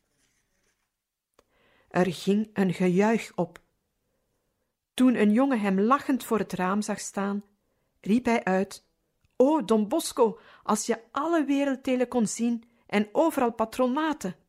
Er 1.89 2.13
ging 2.13 2.51
een 2.53 2.75
gejuich 2.75 3.33
op. 3.35 3.61
Toen 4.95 5.15
een 5.15 5.33
jongen 5.33 5.61
hem 5.61 5.81
lachend 5.81 6.25
voor 6.25 6.39
het 6.39 6.53
raam 6.53 6.83
zag 6.83 7.01
staan, 7.01 7.45
riep 8.01 8.25
hij 8.25 8.45
uit: 8.45 8.87
O, 9.37 9.65
Don 9.65 9.89
Bosco, 9.89 10.39
als 10.63 10.87
je 10.87 11.01
alle 11.11 11.45
werelddelen 11.45 12.09
kon 12.09 12.27
zien 12.27 12.65
en 12.87 13.09
overal 13.13 13.53
patronaten! 13.53 14.42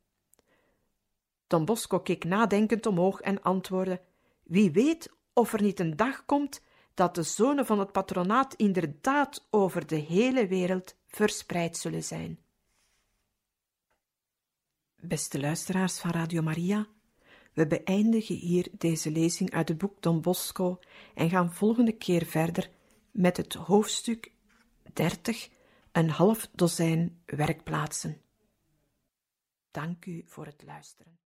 Don 1.54 1.66
Bosco 1.66 2.00
keek 2.00 2.24
nadenkend 2.24 2.86
omhoog 2.86 3.22
en 3.22 3.42
antwoordde: 3.42 4.02
Wie 4.44 4.72
weet 4.72 5.12
of 5.34 5.54
er 5.54 5.62
niet 5.62 5.80
een 5.80 5.96
dag 5.96 6.26
komt 6.26 6.62
dat 6.94 7.16
de 7.16 7.24
zonen 7.24 7.66
van 7.66 7.80
het 7.80 7.92
patronaat 7.92 8.54
inderdaad 8.54 9.48
over 9.50 9.88
de 9.88 9.96
hele 9.96 10.48
wereld 10.48 10.96
verspreid 11.08 11.78
zullen 11.78 12.04
zijn. 12.04 12.40
Beste 14.96 15.40
luisteraars 15.40 16.00
van 16.00 16.12
Radio 16.12 16.42
Maria, 16.42 16.88
we 17.54 17.68
beëindigen 17.68 18.36
hier 18.36 18.68
deze 18.72 19.12
lezing 19.12 19.52
uit 19.52 19.70
het 19.70 19.78
boek 19.78 20.02
Don 20.02 20.22
Bosco 20.22 20.80
en 21.16 21.30
gaan 21.30 21.54
volgende 21.54 21.92
keer 21.92 22.26
verder 22.26 22.70
met 23.12 23.38
het 23.38 23.54
hoofdstuk 23.54 24.32
30, 24.94 25.50
een 25.92 26.10
half 26.10 26.50
dozijn 26.52 27.22
werkplaatsen. 27.26 28.22
Dank 29.72 30.06
u 30.06 30.24
voor 30.28 30.46
het 30.46 30.64
luisteren. 30.66 31.22